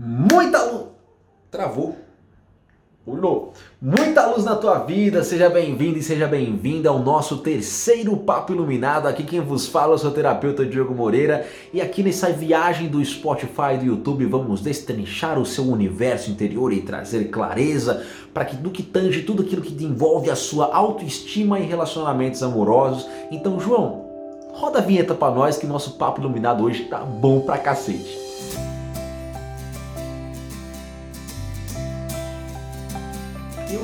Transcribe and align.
Muita 0.00 0.62
luz. 0.62 0.86
Travou. 1.50 1.96
Pulou. 3.04 3.52
Muita 3.82 4.26
luz 4.26 4.44
na 4.44 4.54
tua 4.54 4.78
vida, 4.78 5.24
seja 5.24 5.50
bem-vindo 5.50 5.98
e 5.98 6.02
seja 6.04 6.28
bem-vinda 6.28 6.88
ao 6.88 7.00
nosso 7.00 7.38
terceiro 7.38 8.16
Papo 8.18 8.52
Iluminado. 8.52 9.08
Aqui 9.08 9.24
quem 9.24 9.40
vos 9.40 9.66
fala 9.66 9.94
é 9.94 9.94
o 9.96 9.98
seu 9.98 10.12
terapeuta 10.12 10.64
Diogo 10.64 10.94
Moreira 10.94 11.44
e 11.72 11.80
aqui 11.80 12.04
nessa 12.04 12.30
viagem 12.30 12.86
do 12.86 13.04
Spotify 13.04 13.74
e 13.74 13.78
do 13.78 13.86
YouTube 13.86 14.24
vamos 14.26 14.60
destrinchar 14.60 15.36
o 15.36 15.44
seu 15.44 15.64
universo 15.64 16.30
interior 16.30 16.72
e 16.72 16.82
trazer 16.82 17.24
clareza 17.24 18.06
para 18.32 18.44
que 18.44 18.54
do 18.54 18.70
que 18.70 18.84
tange 18.84 19.22
tudo 19.22 19.42
aquilo 19.42 19.62
que 19.62 19.84
envolve 19.84 20.30
a 20.30 20.36
sua 20.36 20.72
autoestima 20.72 21.58
e 21.58 21.66
relacionamentos 21.66 22.40
amorosos. 22.40 23.08
Então, 23.32 23.58
João, 23.58 24.04
roda 24.52 24.78
a 24.78 24.82
vinheta 24.82 25.14
para 25.14 25.34
nós 25.34 25.58
que 25.58 25.66
nosso 25.66 25.98
Papo 25.98 26.20
Iluminado 26.20 26.62
hoje 26.62 26.84
tá 26.84 26.98
bom 26.98 27.40
pra 27.40 27.58
cacete. 27.58 28.27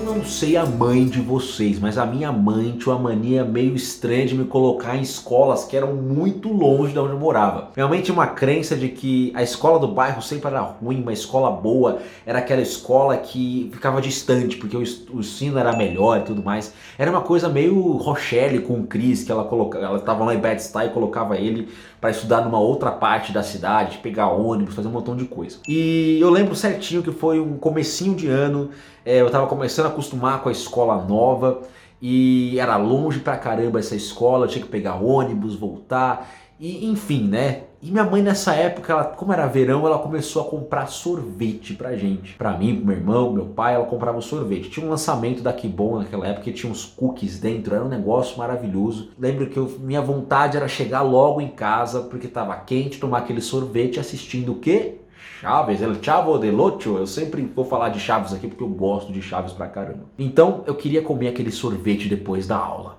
Não 0.05 0.23
sei 0.23 0.57
a 0.57 0.67
mãe 0.67 1.07
de 1.07 1.21
vocês, 1.21 1.79
mas 1.79 1.97
a 1.97 2.05
minha 2.05 2.31
mãe 2.31 2.73
tinha 2.73 2.95
uma 2.95 3.11
mania 3.11 3.43
meio 3.43 3.75
estranha 3.75 4.27
de 4.27 4.35
me 4.35 4.45
colocar 4.45 4.97
em 4.97 5.01
escolas 5.01 5.65
que 5.65 5.77
eram 5.77 5.95
muito 5.95 6.53
longe 6.53 6.93
de 6.93 6.99
onde 6.99 7.13
eu 7.13 7.19
morava. 7.19 7.71
Mãe 7.89 8.03
tinha 8.03 8.15
uma 8.15 8.27
crença 8.27 8.77
de 8.77 8.89
que 8.89 9.33
a 9.35 9.43
escola 9.43 9.79
do 9.79 9.89
bairro 9.89 10.21
sempre 10.21 10.49
era 10.49 10.61
ruim, 10.61 11.01
uma 11.01 11.13
escola 11.13 11.51
boa 11.51 12.01
era 12.27 12.39
aquela 12.41 12.61
escola 12.61 13.17
que 13.17 13.71
ficava 13.73 14.01
distante, 14.03 14.57
porque 14.59 14.77
o, 14.77 14.83
o 15.13 15.21
ensino 15.21 15.59
era 15.59 15.75
melhor 15.75 16.19
e 16.19 16.23
tudo 16.23 16.43
mais. 16.43 16.75
Era 16.99 17.11
uma 17.11 17.23
coisa 17.23 17.49
meio 17.49 17.93
Rochelle 17.93 18.61
com 18.61 18.75
o 18.75 18.87
Cris, 18.87 19.25
que 19.25 19.33
ela 19.33 19.45
colocava, 19.45 19.85
ela 19.87 19.99
estava 19.99 20.25
lá 20.25 20.35
em 20.35 20.39
Bed-Stuy 20.39 20.87
e 20.87 20.91
colocava 20.91 21.39
ele 21.39 21.69
para 22.05 22.11
estudar 22.11 22.43
numa 22.43 22.61
outra 22.61 22.93
parte 22.93 23.33
da 23.33 23.43
cidade, 23.43 23.97
pegar 24.03 24.29
ônibus, 24.29 24.75
fazer 24.75 24.89
um 24.89 24.91
montão 24.91 25.17
de 25.17 25.25
coisa. 25.25 25.57
E 25.67 26.19
eu 26.21 26.29
lembro 26.29 26.55
certinho 26.55 27.03
que 27.03 27.11
foi 27.11 27.41
um 27.41 27.57
comecinho 27.57 28.15
de 28.15 28.29
ano, 28.29 28.69
é, 29.07 29.23
eu 29.23 29.27
estava 29.29 29.47
começando 29.47 29.87
a 29.87 29.89
acostumar 29.89 30.43
com 30.43 30.51
a 30.51 30.53
escola 30.53 31.03
nova 31.03 31.63
e 32.03 32.59
era 32.59 32.77
longe 32.77 33.21
pra 33.21 33.39
caramba 33.39 33.79
essa 33.79 33.97
escola, 33.97 34.45
eu 34.45 34.51
tinha 34.51 34.63
que 34.63 34.71
pegar 34.71 34.97
ônibus, 34.97 35.55
voltar 35.55 36.31
e 36.59 36.87
enfim, 36.87 37.29
né? 37.29 37.65
E 37.83 37.91
minha 37.91 38.05
mãe 38.05 38.23
nessa 38.23 38.55
época, 38.55 38.93
ela, 38.93 39.05
como 39.05 39.33
era 39.33 39.47
verão, 39.47 39.87
ela 39.87 39.99
começou 39.99 40.41
a 40.41 40.45
comprar 40.47 40.87
sorvete 40.87 41.75
pra 41.75 41.97
gente. 41.97 42.33
Pra 42.35 42.57
mim, 42.57 42.77
pro 42.77 42.87
meu 42.87 42.97
irmão, 42.97 43.33
meu 43.33 43.47
pai, 43.47 43.75
ela 43.75 43.85
comprava 43.85 44.21
sorvete. 44.23 44.71
Tinha 44.71 44.87
um 44.87 44.89
lançamento 44.89 45.43
da 45.43 45.53
Kibon 45.53 45.99
naquela 45.99 46.27
época, 46.27 46.45
que 46.45 46.53
tinha 46.53 46.73
uns 46.73 46.87
cookies 46.87 47.39
dentro, 47.39 47.75
era 47.75 47.85
um 47.85 47.89
negócio 47.89 48.39
maravilhoso. 48.39 49.11
Lembro 49.19 49.49
que 49.49 49.59
eu, 49.59 49.71
minha 49.81 50.01
vontade 50.01 50.57
era 50.57 50.67
chegar 50.67 51.03
logo 51.03 51.43
em 51.43 51.49
casa, 51.49 52.01
porque 52.01 52.27
tava 52.27 52.57
quente, 52.57 52.99
tomar 52.99 53.19
aquele 53.19 53.43
sorvete 53.43 54.01
assistindo 54.01 54.53
o 54.53 54.61
quê? 54.61 54.97
Chaves, 55.41 55.83
El 55.83 56.03
Chavo 56.03 56.39
de 56.39 56.51
Ocho. 56.51 56.97
Eu 56.97 57.07
sempre 57.07 57.43
vou 57.55 57.67
falar 57.67 57.91
de 57.91 58.01
Chaves 58.01 58.33
aqui 58.33 58.49
porque 58.49 58.63
eu 58.63 58.69
gosto 58.69 59.13
de 59.13 59.21
Chaves 59.21 59.53
pra 59.53 59.67
caramba. 59.67 60.05
Então 60.19 60.65
eu 60.67 60.75
queria 60.75 61.03
comer 61.03 61.29
aquele 61.29 61.51
sorvete 61.51 62.09
depois 62.09 62.47
da 62.47 62.57
aula. 62.57 62.99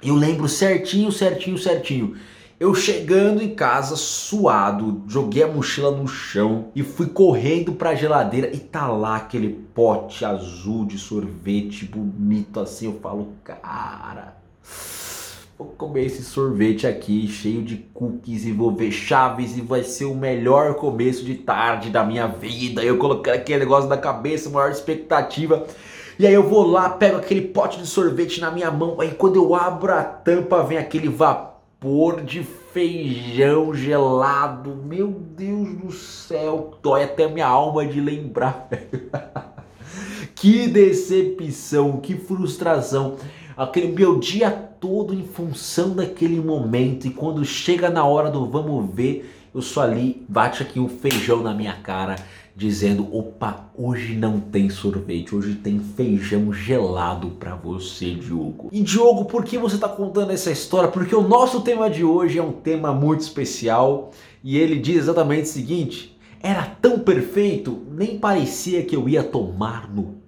Eu 0.00 0.14
lembro 0.14 0.48
certinho, 0.48 1.10
certinho, 1.10 1.58
certinho. 1.58 2.14
Eu 2.62 2.76
chegando 2.76 3.42
em 3.42 3.56
casa 3.56 3.96
suado, 3.96 5.02
joguei 5.08 5.42
a 5.42 5.48
mochila 5.48 5.90
no 5.90 6.06
chão 6.06 6.66
e 6.76 6.84
fui 6.84 7.06
correndo 7.06 7.72
pra 7.72 7.96
geladeira 7.96 8.54
e 8.54 8.58
tá 8.60 8.86
lá 8.86 9.16
aquele 9.16 9.48
pote 9.74 10.24
azul 10.24 10.84
de 10.86 10.96
sorvete 10.96 11.84
bonito 11.84 12.60
assim. 12.60 12.86
Eu 12.86 13.00
falo, 13.00 13.32
cara, 13.42 14.36
vou 15.58 15.74
comer 15.76 16.06
esse 16.06 16.22
sorvete 16.22 16.86
aqui 16.86 17.26
cheio 17.26 17.64
de 17.64 17.78
cookies 17.92 18.46
e 18.46 18.52
vou 18.52 18.70
ver 18.70 18.92
chaves 18.92 19.58
e 19.58 19.60
vai 19.60 19.82
ser 19.82 20.04
o 20.04 20.14
melhor 20.14 20.76
começo 20.76 21.24
de 21.24 21.34
tarde 21.34 21.90
da 21.90 22.04
minha 22.04 22.28
vida. 22.28 22.80
Eu 22.84 22.96
coloquei 22.96 23.32
aquele 23.32 23.58
negócio 23.58 23.90
na 23.90 23.96
cabeça, 23.96 24.48
maior 24.48 24.70
expectativa. 24.70 25.66
E 26.16 26.24
aí 26.24 26.32
eu 26.32 26.48
vou 26.48 26.64
lá, 26.64 26.90
pego 26.90 27.16
aquele 27.16 27.40
pote 27.40 27.80
de 27.80 27.88
sorvete 27.88 28.40
na 28.40 28.52
minha 28.52 28.70
mão, 28.70 29.00
aí 29.00 29.10
quando 29.10 29.34
eu 29.34 29.52
abro 29.52 29.92
a 29.92 30.04
tampa 30.04 30.62
vem 30.62 30.78
aquele 30.78 31.08
vapor 31.08 31.51
vapor 31.82 32.22
de 32.22 32.44
feijão 32.72 33.74
gelado. 33.74 34.76
Meu 34.86 35.08
Deus 35.08 35.74
do 35.74 35.90
céu, 35.90 36.78
dói 36.80 37.02
até 37.02 37.26
minha 37.26 37.46
alma 37.46 37.84
de 37.84 38.00
lembrar. 38.00 38.68
que 40.32 40.68
decepção, 40.68 41.96
que 42.00 42.14
frustração. 42.14 43.16
Aquele 43.56 43.88
meu 43.88 44.20
dia 44.20 44.50
todo 44.50 45.12
em 45.12 45.24
função 45.24 45.90
daquele 45.90 46.40
momento 46.40 47.06
e 47.06 47.10
quando 47.10 47.44
chega 47.44 47.90
na 47.90 48.04
hora 48.04 48.30
do 48.30 48.46
vamos 48.48 48.94
ver, 48.94 49.48
eu 49.52 49.60
só 49.60 49.82
ali 49.82 50.24
bate 50.28 50.62
aqui 50.62 50.78
um 50.78 50.88
feijão 50.88 51.42
na 51.42 51.52
minha 51.52 51.74
cara 51.74 52.16
dizendo: 52.54 53.08
opa, 53.14 53.70
hoje 53.76 54.14
não 54.14 54.38
tem 54.40 54.68
sorvete, 54.70 55.34
hoje 55.34 55.54
tem 55.54 55.78
feijão 55.78 56.52
gelado 56.52 57.30
para 57.30 57.54
você, 57.54 58.14
Diogo. 58.14 58.68
E 58.72 58.80
Diogo, 58.82 59.24
por 59.24 59.44
que 59.44 59.58
você 59.58 59.76
está 59.76 59.88
contando 59.88 60.30
essa 60.30 60.50
história? 60.50 60.90
Porque 60.90 61.14
o 61.14 61.26
nosso 61.26 61.60
tema 61.62 61.88
de 61.88 62.04
hoje 62.04 62.38
é 62.38 62.42
um 62.42 62.52
tema 62.52 62.92
muito 62.92 63.20
especial 63.20 64.10
e 64.42 64.58
ele 64.58 64.78
diz 64.78 64.98
exatamente 64.98 65.44
o 65.44 65.52
seguinte: 65.52 66.16
era 66.40 66.64
tão 66.64 66.98
perfeito, 66.98 67.82
nem 67.90 68.18
parecia 68.18 68.82
que 68.82 68.96
eu 68.96 69.08
ia 69.08 69.22
tomar 69.22 69.92
no 69.92 70.21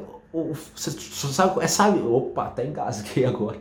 você 0.76 0.92
sabe, 0.92 1.64
é, 1.64 1.68
sabe, 1.68 2.00
opa, 2.00 2.46
até 2.46 2.66
engasguei 2.66 3.26
agora. 3.26 3.58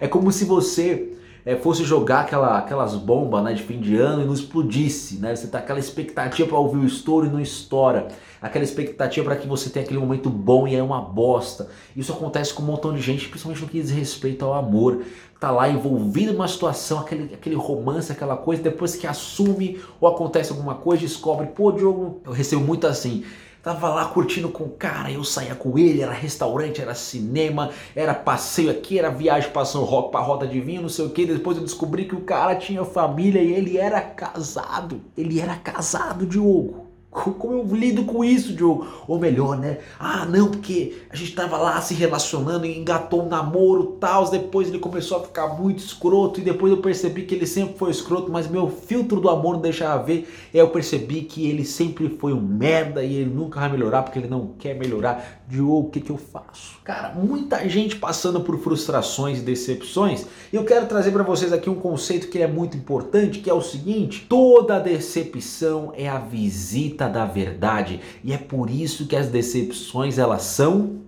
É 0.00 0.06
como 0.06 0.30
se 0.30 0.44
você 0.44 1.15
é, 1.46 1.54
fosse 1.54 1.84
jogar 1.84 2.22
aquela, 2.22 2.58
aquelas 2.58 2.96
bombas 2.96 3.44
né, 3.44 3.54
de 3.54 3.62
fim 3.62 3.80
de 3.80 3.94
ano 3.96 4.20
e 4.20 4.26
não 4.26 4.34
explodisse, 4.34 5.18
né? 5.18 5.34
Você 5.34 5.46
tá 5.46 5.58
aquela 5.58 5.78
expectativa 5.78 6.48
para 6.48 6.58
ouvir 6.58 6.78
o 6.78 6.84
estouro 6.84 7.24
e 7.24 7.30
não 7.30 7.40
estoura, 7.40 8.08
aquela 8.42 8.64
expectativa 8.64 9.24
para 9.24 9.36
que 9.36 9.46
você 9.46 9.70
tenha 9.70 9.84
aquele 9.84 10.00
momento 10.00 10.28
bom 10.28 10.66
e 10.66 10.74
é 10.74 10.82
uma 10.82 11.00
bosta. 11.00 11.68
Isso 11.96 12.12
acontece 12.12 12.52
com 12.52 12.64
um 12.64 12.66
montão 12.66 12.92
de 12.92 13.00
gente, 13.00 13.28
principalmente 13.28 13.62
no 13.62 13.68
que 13.68 13.80
diz 13.80 13.90
respeito 13.90 14.44
ao 14.44 14.54
amor. 14.54 15.04
Tá 15.38 15.52
lá 15.52 15.68
envolvido 15.68 16.32
numa 16.32 16.48
situação, 16.48 16.98
aquele, 16.98 17.32
aquele 17.32 17.54
romance, 17.54 18.10
aquela 18.10 18.36
coisa, 18.36 18.60
depois 18.60 18.96
que 18.96 19.06
assume 19.06 19.80
ou 20.00 20.08
acontece 20.08 20.50
alguma 20.50 20.74
coisa, 20.74 21.02
descobre, 21.02 21.46
pô, 21.46 21.70
Diogo, 21.70 22.22
eu 22.24 22.32
recebo 22.32 22.64
muito 22.64 22.88
assim. 22.88 23.22
Tava 23.66 23.88
lá 23.88 24.04
curtindo 24.04 24.48
com 24.48 24.62
o 24.62 24.70
cara, 24.70 25.10
eu 25.10 25.24
saía 25.24 25.56
com 25.56 25.76
ele, 25.76 26.00
era 26.00 26.12
restaurante, 26.12 26.80
era 26.80 26.94
cinema, 26.94 27.72
era 27.96 28.14
passeio 28.14 28.70
aqui, 28.70 28.96
era 28.96 29.10
viagem 29.10 29.50
passando 29.50 29.84
rock 29.84 30.12
pra 30.12 30.20
roda 30.20 30.46
de 30.46 30.60
vinho, 30.60 30.82
não 30.82 30.88
sei 30.88 31.04
o 31.04 31.10
que. 31.10 31.26
Depois 31.26 31.56
eu 31.56 31.64
descobri 31.64 32.04
que 32.04 32.14
o 32.14 32.20
cara 32.20 32.54
tinha 32.54 32.84
família 32.84 33.42
e 33.42 33.52
ele 33.52 33.76
era 33.76 34.00
casado. 34.00 35.00
Ele 35.18 35.40
era 35.40 35.56
casado, 35.56 36.24
Diogo. 36.24 36.85
Como 37.16 37.54
eu 37.54 37.74
lido 37.74 38.04
com 38.04 38.22
isso, 38.22 38.52
Diogo? 38.52 38.86
Ou 39.08 39.18
melhor, 39.18 39.58
né? 39.58 39.78
Ah, 39.98 40.26
não, 40.26 40.50
porque 40.50 40.98
a 41.08 41.16
gente 41.16 41.34
tava 41.34 41.56
lá 41.56 41.80
se 41.80 41.94
relacionando 41.94 42.66
e 42.66 42.78
engatou 42.78 43.24
um 43.24 43.28
namoro 43.28 43.96
tal, 43.98 44.28
depois 44.30 44.68
ele 44.68 44.78
começou 44.78 45.18
a 45.18 45.22
ficar 45.22 45.48
muito 45.48 45.78
escroto 45.78 46.40
e 46.40 46.42
depois 46.42 46.70
eu 46.70 46.78
percebi 46.78 47.22
que 47.22 47.34
ele 47.34 47.46
sempre 47.46 47.78
foi 47.78 47.90
escroto, 47.90 48.30
mas 48.30 48.46
meu 48.46 48.68
filtro 48.68 49.18
do 49.18 49.30
amor 49.30 49.54
não 49.54 49.62
deixava 49.62 50.02
ver. 50.04 50.28
E 50.52 50.60
aí 50.60 50.64
eu 50.64 50.68
percebi 50.68 51.22
que 51.22 51.48
ele 51.48 51.64
sempre 51.64 52.10
foi 52.20 52.34
um 52.34 52.40
merda 52.40 53.02
e 53.02 53.14
ele 53.14 53.34
nunca 53.34 53.60
vai 53.60 53.70
melhorar 53.70 54.02
porque 54.02 54.18
ele 54.18 54.28
não 54.28 54.48
quer 54.58 54.74
melhorar. 54.74 55.42
Diogo, 55.48 55.88
o 55.88 55.90
que 55.90 56.00
que 56.00 56.10
eu 56.10 56.16
faço? 56.16 56.78
Cara, 56.82 57.14
muita 57.14 57.68
gente 57.68 57.96
passando 57.96 58.40
por 58.40 58.58
frustrações 58.58 59.38
e 59.38 59.42
decepções. 59.42 60.26
E 60.52 60.56
eu 60.56 60.64
quero 60.64 60.86
trazer 60.86 61.12
para 61.12 61.22
vocês 61.22 61.52
aqui 61.52 61.70
um 61.70 61.76
conceito 61.76 62.28
que 62.28 62.40
é 62.40 62.48
muito 62.48 62.76
importante, 62.76 63.38
que 63.38 63.48
é 63.48 63.54
o 63.54 63.62
seguinte: 63.62 64.26
toda 64.28 64.80
decepção 64.80 65.92
é 65.94 66.08
a 66.08 66.18
visita 66.18 67.08
da 67.08 67.24
verdade 67.24 68.00
e 68.24 68.32
é 68.32 68.38
por 68.38 68.68
isso 68.68 69.06
que 69.06 69.14
as 69.14 69.28
decepções 69.28 70.18
elas 70.18 70.42
são 70.42 71.02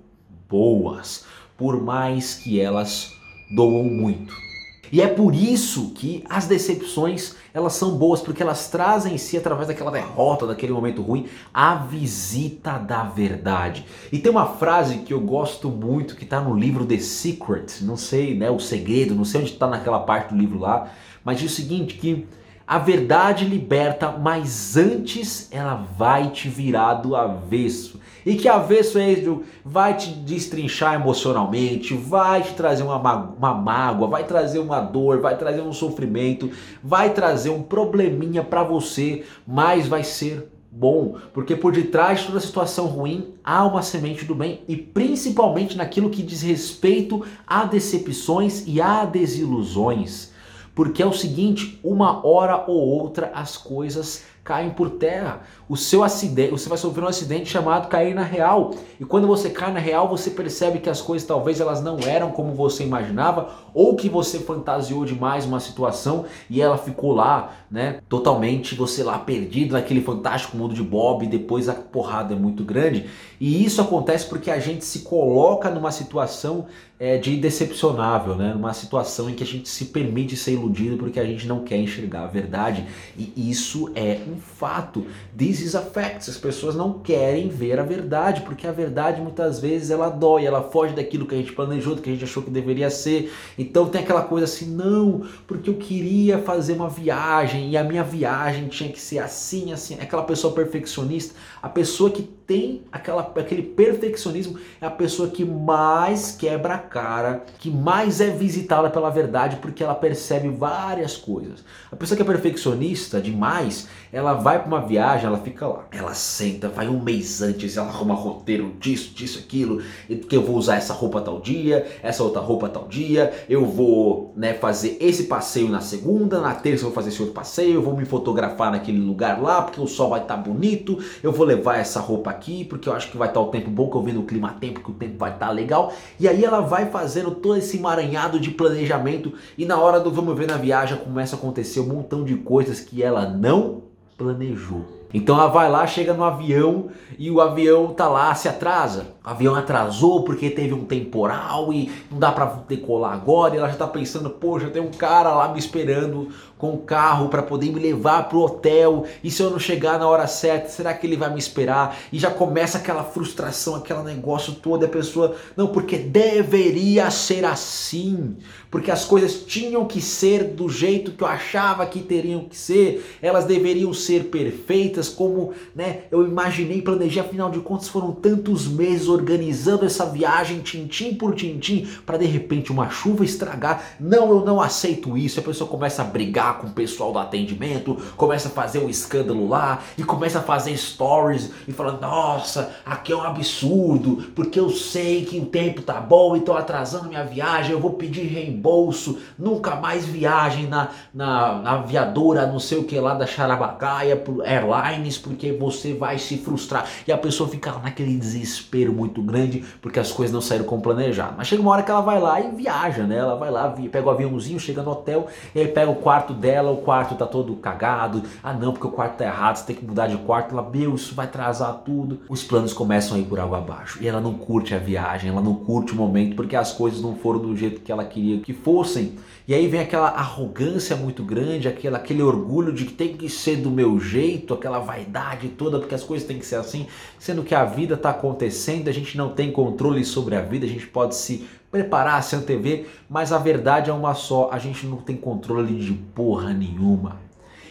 boas, 0.49 1.25
por 1.57 1.83
mais 1.83 2.35
que 2.35 2.61
elas 2.61 3.13
doam 3.51 3.85
muito. 3.85 4.48
E 4.91 5.01
é 5.01 5.07
por 5.07 5.35
isso 5.35 5.91
que 5.95 6.25
as 6.29 6.47
decepções 6.47 7.37
elas 7.53 7.75
são 7.75 7.97
boas, 7.97 8.21
porque 8.21 8.43
elas 8.43 8.69
trazem 8.69 9.15
em 9.15 9.19
si, 9.19 9.37
através 9.37 9.69
daquela 9.69 9.91
derrota, 9.91 10.47
daquele 10.47 10.73
momento 10.73 11.03
ruim, 11.03 11.27
a 11.53 11.75
visita 11.75 12.79
da 12.79 13.03
verdade. 13.03 13.85
E 14.13 14.19
tem 14.19 14.31
uma 14.31 14.47
frase 14.47 14.99
que 14.99 15.13
eu 15.13 15.21
gosto 15.21 15.69
muito, 15.69 16.15
que 16.15 16.25
está 16.25 16.41
no 16.41 16.55
livro 16.55 16.87
The 16.87 16.99
Secret, 16.99 17.83
não 17.83 17.97
sei, 17.97 18.35
né, 18.35 18.51
o 18.51 18.61
segredo, 18.61 19.15
não 19.15 19.25
sei 19.25 19.41
onde 19.41 19.53
está 19.53 19.67
naquela 19.67 20.01
parte 20.01 20.35
do 20.35 20.41
livro 20.41 20.59
lá, 20.59 20.91
mas 21.25 21.41
diz 21.41 21.53
o 21.53 21.55
seguinte, 21.55 21.95
que 21.95 22.27
a 22.69 22.77
verdade 22.77 23.47
liberta, 23.47 24.13
mas 24.13 24.77
antes 24.77 25.49
ela 25.51 25.75
vai 25.97 26.29
te 26.29 26.51
virar 26.51 26.97
do 26.97 27.17
avesso. 27.17 27.99
E 28.27 28.37
que 28.37 28.47
avesso 28.47 28.99
é 28.99 29.11
esse? 29.11 29.41
Vai 29.65 29.97
te 29.97 30.11
destrinchar 30.11 30.95
emocionalmente, 30.95 31.95
vai 31.95 32.43
te 32.43 32.53
trazer 32.53 32.83
uma, 32.83 32.99
uma 32.99 33.55
mágoa, 33.55 34.07
vai 34.07 34.25
trazer 34.25 34.59
uma 34.59 34.83
dor, 34.83 35.19
vai 35.19 35.39
trazer 35.39 35.63
um 35.63 35.73
sofrimento, 35.73 36.51
vai 36.85 37.15
trazer 37.15 37.49
um 37.49 37.63
probleminha 37.63 38.45
para 38.45 38.63
você, 38.63 39.25
mas 39.47 39.89
vai 39.89 40.05
ser 40.05 40.53
bom, 40.71 41.17
porque 41.33 41.57
por 41.57 41.73
detrás 41.73 42.21
de 42.21 42.27
toda 42.27 42.39
situação 42.39 42.85
ruim 42.85 43.33
há 43.43 43.65
uma 43.65 43.81
semente 43.81 44.27
do 44.27 44.35
bem 44.35 44.61
e 44.69 44.77
principalmente 44.77 45.75
naquilo 45.75 46.11
que 46.11 46.23
diz 46.23 46.43
respeito 46.43 47.25
a 47.47 47.65
decepções 47.65 48.65
e 48.67 48.79
a 48.79 49.07
desilusões. 49.07 50.37
Porque 50.79 51.03
é 51.03 51.07
o 51.07 51.13
seguinte, 51.13 51.81
uma 51.83 52.25
hora 52.25 52.63
ou 52.69 52.77
outra 52.77 53.33
as 53.35 53.57
coisas 53.57 54.23
caem 54.45 54.71
por 54.71 54.91
terra. 54.91 55.43
O 55.69 55.77
seu 55.77 56.05
acidente, 56.05 56.53
você 56.53 56.69
vai 56.69 56.79
sofrer 56.79 57.05
um 57.05 57.09
acidente 57.09 57.51
chamado 57.51 57.89
cair 57.89 58.15
na 58.15 58.23
real. 58.23 58.71
E 58.99 59.05
quando 59.05 59.27
você 59.27 59.51
cai 59.51 59.73
na 59.73 59.81
real, 59.81 60.09
você 60.09 60.31
percebe 60.31 60.79
que 60.79 60.89
as 60.89 61.03
coisas 61.03 61.27
talvez 61.27 61.61
elas 61.61 61.83
não 61.83 61.99
eram 61.99 62.31
como 62.31 62.55
você 62.55 62.85
imaginava, 62.85 63.51
ou 63.75 63.97
que 63.97 64.09
você 64.09 64.39
fantasiou 64.39 65.05
demais 65.05 65.45
uma 65.45 65.59
situação 65.59 66.25
e 66.49 66.63
ela 66.63 66.79
ficou 66.79 67.13
lá, 67.13 67.53
né, 67.71 68.01
totalmente 68.09 68.75
você 68.75 69.03
lá 69.03 69.19
perdido 69.19 69.73
naquele 69.73 70.01
fantástico 70.01 70.57
mundo 70.57 70.75
de 70.75 70.83
Bob, 70.83 71.25
e 71.25 71.29
depois 71.29 71.69
a 71.69 71.75
porrada 71.75 72.35
é 72.35 72.39
muito 72.39 72.63
grande. 72.63 73.05
E 73.41 73.65
isso 73.65 73.83
acontece 73.83 74.27
porque 74.27 74.51
a 74.51 74.59
gente 74.59 74.85
se 74.85 75.01
coloca 75.01 75.69
numa 75.71 75.91
situação 75.91 76.67
é, 76.99 77.17
de 77.17 77.37
decepcionável, 77.37 78.35
né? 78.35 78.53
Numa 78.53 78.75
situação 78.75 79.31
em 79.31 79.35
que 79.35 79.43
a 79.43 79.47
gente 79.47 79.69
se 79.69 79.87
permite 79.87 80.37
ser 80.37 80.53
iludido 80.53 80.97
porque 80.97 81.21
a 81.21 81.25
gente 81.25 81.47
não 81.47 81.63
quer 81.63 81.77
enxergar 81.77 82.25
a 82.25 82.27
verdade. 82.27 82.87
E 83.17 83.33
isso 83.51 83.91
é 83.95 84.19
um 84.27 84.41
fato. 84.41 85.07
This 85.37 85.61
is 85.61 85.75
a 85.77 85.83
fact. 85.83 86.29
As 86.29 86.37
pessoas 86.37 86.75
não 86.75 86.99
querem 86.99 87.49
ver 87.49 87.79
a 87.79 87.85
verdade, 87.85 88.41
porque 88.41 88.67
a 88.67 88.73
verdade 88.73 89.21
muitas 89.21 89.61
vezes 89.61 89.91
ela 89.91 90.09
dói, 90.09 90.45
ela 90.45 90.63
foge 90.63 90.95
daquilo 90.95 91.27
que 91.27 91.35
a 91.35 91.39
gente 91.39 91.53
planejou, 91.53 91.95
do 91.95 92.03
que 92.03 92.11
a 92.11 92.13
gente 92.13 92.25
achou 92.25 92.43
que 92.43 92.51
deveria 92.51 92.91
ser. 92.91 93.33
Então 93.57 93.89
tem 93.89 94.01
aquela 94.01 94.23
coisa 94.23 94.45
assim, 94.45 94.67
não, 94.67 95.23
porque 95.47 95.71
eu 95.71 95.75
queria 95.75 96.39
fazer 96.39 96.73
uma 96.73 96.89
viagem 96.89 97.71
e 97.71 97.77
a 97.77 97.85
minha 97.85 98.03
viagem 98.03 98.67
tinha 98.69 98.91
que 98.91 99.01
ser 99.01 99.21
assim, 99.21 99.73
assim. 99.73 99.95
Aquela 100.01 100.25
pessoa 100.25 100.53
perfeccionista, 100.53 101.35
a 101.63 101.69
pessoa 101.69 102.11
que 102.11 102.38
tem 102.49 102.81
aquela, 102.91 103.31
aquele 103.37 103.61
perfeccionismo 103.61 104.59
é 104.81 104.87
a 104.87 104.91
pessoa 104.91 105.29
que 105.29 105.45
mais 105.45 106.33
quebra 106.33 106.77
a 106.77 106.79
cara, 106.79 107.45
que 107.59 107.71
mais 107.71 108.23
é 108.23 108.31
visitada 108.31 108.89
pela 108.89 109.11
verdade 109.11 109.57
porque 109.57 109.85
ela 109.85 109.95
percebe 109.95 110.49
várias 110.49 111.15
coisas. 111.15 111.63
A 111.93 111.95
pessoa 111.95 112.17
que 112.17 112.23
é 112.23 112.25
perfeccionista 112.25 113.21
demais, 113.21 113.87
ela 114.11 114.33
vai 114.33 114.59
para 114.59 114.67
uma 114.67 114.81
viagem, 114.81 115.27
ela 115.27 115.37
fica 115.37 115.67
lá, 115.67 115.87
ela 115.93 116.15
senta, 116.15 116.71
vai 116.71 116.89
um 116.89 116.99
mês 116.99 117.43
antes, 117.43 117.77
ela 117.77 117.89
arruma 117.89 118.15
roteiro 118.15 118.73
disso, 118.81 119.13
disso, 119.15 119.39
aquilo, 119.39 119.83
que 120.09 120.35
eu 120.35 120.43
vou 120.43 120.57
usar 120.57 120.77
essa 120.77 120.95
roupa 120.95 121.21
tal 121.21 121.41
dia, 121.41 121.87
essa 122.03 122.23
outra 122.23 122.41
roupa 122.41 122.71
tal 122.71 122.89
dia, 122.89 123.45
eu 123.47 123.67
vou 123.67 124.33
né, 124.35 124.55
fazer 124.55 124.97
esse 125.01 125.25
passeio 125.25 125.69
na 125.69 125.83
segunda, 125.83 126.41
na 126.41 126.55
terça 126.55 126.85
eu 126.85 126.89
vou 126.89 126.95
fazer 126.95 127.11
esse 127.11 127.21
outro 127.21 127.35
passeio, 127.35 127.75
eu 127.75 127.83
vou 127.83 127.95
me 127.95 128.07
fotografar 128.07 128.73
naquele 128.73 129.01
lugar 129.01 129.39
lá 129.39 129.61
porque 129.61 129.83
o 129.83 129.87
sol 129.87 130.09
vai 130.09 130.23
estar 130.23 130.37
tá 130.37 130.43
bonito, 130.43 130.99
eu 131.23 131.31
vou 131.31 131.45
levar 131.45 131.77
essa 131.77 132.01
roupa 132.01 132.38
aqui 132.39 132.65
porque 132.65 132.89
eu 132.89 132.93
acho 132.93 133.11
que 133.11 133.17
vai 133.17 133.29
estar 133.29 133.41
o 133.41 133.49
tempo 133.49 133.69
bom, 133.69 133.91
que 133.91 133.97
eu 133.97 134.03
vi 134.03 134.13
no 134.13 134.23
clima 134.23 134.57
tempo 134.61 134.81
que 134.81 134.91
o 134.91 134.95
tempo 134.95 135.19
vai 135.19 135.33
estar 135.33 135.51
legal, 135.51 135.93
e 136.19 136.29
aí 136.29 136.45
ela 136.45 136.61
vai 136.61 136.87
fazendo 136.87 137.33
todo 137.33 137.57
esse 137.57 137.77
emaranhado 137.77 138.39
de 138.39 138.51
planejamento 138.51 139.33
e 139.57 139.67
na 139.67 139.79
hora 139.79 140.01
do 140.01 140.11
vamos 140.11 140.37
ver 140.37 140.47
na 140.47 140.57
viagem 140.57 140.97
começa 140.99 141.37
a 141.37 141.39
acontecer 141.39 141.81
um 141.81 141.87
montão 141.87 142.25
de 142.25 142.37
coisas 142.37 142.81
que 142.81 143.03
ela 143.03 143.29
não 143.29 143.83
planejou. 144.17 144.99
Então 145.13 145.37
ela 145.37 145.47
vai 145.47 145.71
lá, 145.71 145.87
chega 145.87 146.13
no 146.13 146.23
avião 146.23 146.89
e 147.19 147.31
o 147.31 147.41
avião 147.41 147.95
tá 147.95 148.07
lá, 148.09 148.35
se 148.35 148.47
atrasa. 148.47 149.07
O 149.25 149.31
avião 149.31 149.55
atrasou 149.55 150.23
porque 150.23 150.51
teve 150.51 150.75
um 150.75 150.85
temporal 150.85 151.73
e 151.73 151.91
não 152.11 152.19
dá 152.19 152.31
para 152.31 152.45
decolar 152.69 153.15
agora. 153.15 153.55
E 153.55 153.59
ela 153.59 153.69
já 153.69 153.77
tá 153.77 153.87
pensando, 153.87 154.29
poxa, 154.29 154.69
tem 154.69 154.83
um 154.83 154.91
cara 154.91 155.35
lá 155.35 155.49
me 155.49 155.59
esperando 155.59 156.29
com 156.59 156.75
o 156.75 156.79
carro 156.79 157.29
para 157.29 157.43
poder 157.43 157.73
me 157.73 157.81
levar 157.81 158.29
pro 158.29 158.41
hotel. 158.41 159.07
E 159.23 159.31
se 159.31 159.43
eu 159.43 159.51
não 159.51 159.59
chegar 159.59 159.99
na 159.99 160.07
hora 160.07 160.27
certa, 160.27 160.69
será 160.69 160.93
que 160.93 161.07
ele 161.07 161.17
vai 161.17 161.33
me 161.33 161.39
esperar? 161.39 161.97
E 162.13 162.19
já 162.19 162.31
começa 162.31 162.79
aquela 162.79 163.05
frustração, 163.05 163.77
aquele 163.77 164.03
negócio 164.03 164.55
todo. 164.55 164.85
A 164.85 164.89
pessoa, 164.89 165.37
não, 165.57 165.69
porque 165.69 165.97
deveria 165.97 167.11
ser 167.11 167.45
assim. 167.45 168.37
Porque 168.71 168.91
as 168.91 169.05
coisas 169.05 169.45
tinham 169.45 169.87
que 169.87 170.01
ser 170.01 170.45
do 170.45 170.69
jeito 170.69 171.13
que 171.13 171.23
eu 171.23 171.29
achava 171.29 171.87
que 171.87 172.01
teriam 172.01 172.45
que 172.45 172.57
ser. 172.57 173.19
Elas 173.23 173.47
deveriam 173.47 173.95
ser 173.95 174.25
perfeitas 174.25 174.99
feitas 174.99 175.09
como 175.09 175.53
né, 175.75 176.01
eu 176.11 176.27
imaginei, 176.27 176.83
planejei, 176.83 177.23
afinal 177.23 177.51
de 177.51 177.61
contas 177.61 177.89
foram 177.89 178.13
tantos 178.13 178.67
meses 178.67 179.09
organizando 179.09 179.85
essa 179.85 180.07
viagem, 180.07 180.61
tintim 180.61 181.15
por 181.15 181.35
tintim, 181.35 181.87
para 182.05 182.19
de 182.19 182.27
repente 182.27 182.73
uma 182.73 182.91
chuva 182.91 183.25
estragar. 183.25 183.97
Não, 184.01 184.31
eu 184.31 184.45
não 184.45 184.61
aceito 184.61 185.17
isso. 185.17 185.41
A 185.41 185.43
pessoa 185.43 185.69
começa 185.69 186.03
a 186.03 186.05
brigar 186.05 186.48
com 186.55 186.69
o 186.69 186.71
pessoal 186.71 187.13
do 187.13 187.19
atendimento, 187.19 187.97
começa 188.17 188.49
a 188.49 188.51
fazer 188.51 188.79
um 188.79 188.89
escândalo 188.89 189.49
lá 189.49 189.81
e 189.97 190.05
começa 190.05 190.39
a 190.39 190.43
fazer 190.43 190.77
stories 190.77 191.51
e 191.67 191.73
falando: 191.73 192.01
nossa, 192.01 192.73
aqui 192.85 193.13
é 193.13 193.17
um 193.17 193.23
absurdo, 193.23 194.31
porque 194.35 194.61
eu 194.61 194.71
sei 194.71 195.25
que 195.25 195.39
o 195.39 195.47
tempo 195.47 195.83
tá 195.83 196.01
bom 196.01 196.37
e 196.37 196.41
tô 196.41 196.53
atrasando 196.53 197.09
minha 197.09 197.25
viagem, 197.25 197.73
eu 197.73 197.81
vou 197.81 197.93
pedir 197.93 198.27
reembolso, 198.27 199.19
nunca 199.39 199.75
mais 199.77 200.05
viagem 200.05 200.67
na, 200.67 200.89
na, 201.13 201.59
na 201.61 201.71
aviadora, 201.73 202.47
não 202.47 202.59
sei 202.59 202.79
o 202.79 202.85
que 202.85 202.99
lá 202.99 203.15
da 203.15 203.27
Charabagaia, 203.27 204.17
pro 204.17 204.43
Airline 204.43 205.09
porque 205.17 205.53
você 205.53 205.95
vai 205.95 206.19
se 206.19 206.37
frustrar. 206.39 206.87
E 207.07 207.13
a 207.13 207.17
pessoa 207.17 207.49
fica 207.49 207.73
naquele 207.79 208.17
desespero 208.17 208.93
muito 208.93 209.23
grande 209.23 209.65
porque 209.81 209.99
as 209.99 210.13
coisas 210.13 210.33
não 210.33 210.41
saíram 210.41 210.65
como 210.65 210.83
planejado. 210.83 211.35
Mas 211.37 211.47
chega 211.47 211.63
uma 211.63 211.71
hora 211.71 211.83
que 211.83 211.91
ela 211.91 212.01
vai 212.01 212.21
lá 212.21 212.41
e 212.41 212.51
viaja, 212.51 213.05
né? 213.05 213.17
Ela 213.17 213.37
vai 213.37 213.51
lá, 213.51 213.75
pega 213.91 214.07
o 214.07 214.11
aviãozinho, 214.11 214.61
chega 214.61 214.83
no 214.83 214.91
hotel, 214.91 215.27
e 215.55 215.61
aí 215.61 215.69
pega 215.69 215.91
o 215.91 215.97
quarto 215.97 216.35
dela, 216.39 216.71
o 216.71 216.79
quarto 216.79 217.15
tá 217.15 217.27
todo 217.27 217.55
cagado. 217.57 218.23
Ah, 218.43 218.53
não, 218.53 218.73
porque 218.73 218.87
o 218.87 218.91
quarto 218.91 219.19
tá 219.19 219.25
errado, 219.25 219.57
você 219.57 219.67
tem 219.67 219.77
que 219.77 219.85
mudar 219.85 220.07
de 220.07 220.17
quarto. 220.19 220.53
Ela, 220.53 220.69
meu, 220.69 220.95
isso 220.95 221.15
vai 221.15 221.27
atrasar 221.27 221.83
tudo. 221.85 222.21
Os 222.29 222.43
planos 222.43 222.73
começam 222.73 223.17
a 223.17 223.21
ir 223.21 223.25
por 223.25 223.39
água 223.39 223.59
abaixo. 223.59 223.99
E 224.01 224.09
ela 224.09 224.21
não 224.21 224.35
curte 224.35 224.75
a 224.75 224.79
viagem, 224.79 225.31
ela 225.31 225.43
não 225.43 225.55
curte 225.55 225.93
o 225.93 225.97
momento 225.97 226.37
porque 226.37 226.57
as 226.57 226.73
coisas 226.73 227.03
não 227.03 227.17
foram 227.17 227.41
do 227.41 227.57
jeito 227.57 227.81
que 227.81 227.93
ela 227.93 228.05
queria 228.05 228.41
que 228.41 228.53
fossem. 228.53 229.17
E 229.49 229.55
aí 229.55 229.67
vem 229.67 229.81
aquela 229.81 230.09
arrogância 230.09 230.95
muito 230.95 231.23
grande, 231.23 231.69
aquela, 231.69 231.97
aquele 231.97 232.23
orgulho 232.23 232.71
de 232.71 232.85
que 232.85 232.93
tem 232.93 233.17
que 233.17 233.31
ser 233.31 233.57
do 233.57 233.71
meu 233.71 233.99
jeito, 233.99 234.53
aquela 234.53 234.79
vaidade 234.79 235.49
toda, 235.49 235.79
porque 235.79 235.95
as 235.95 236.05
coisas 236.05 236.29
têm 236.29 236.39
que 236.39 236.45
ser 236.45 236.57
assim, 236.57 236.87
sendo 237.19 237.43
que 237.43 237.55
a 237.55 237.65
vida 237.65 237.95
está 237.95 238.11
acontecendo, 238.11 238.89
a 238.89 238.93
gente 238.93 239.17
não 239.17 239.31
tem 239.31 239.51
controle 239.51 240.05
sobre 240.05 240.37
a 240.37 240.43
vida, 240.43 240.67
a 240.67 240.69
gente 240.69 240.87
pode 240.87 241.17
se 241.17 241.47
preparar, 241.71 242.23
se 242.23 242.35
antever, 242.35 242.87
mas 243.09 243.33
a 243.33 243.39
verdade 243.39 243.91
é 243.91 243.93
uma 243.93 244.15
só, 244.15 244.49
a 244.53 244.59
gente 244.59 244.87
não 244.87 244.99
tem 244.99 245.17
controle 245.17 245.75
de 245.75 245.93
porra 245.93 246.53
nenhuma. 246.53 247.29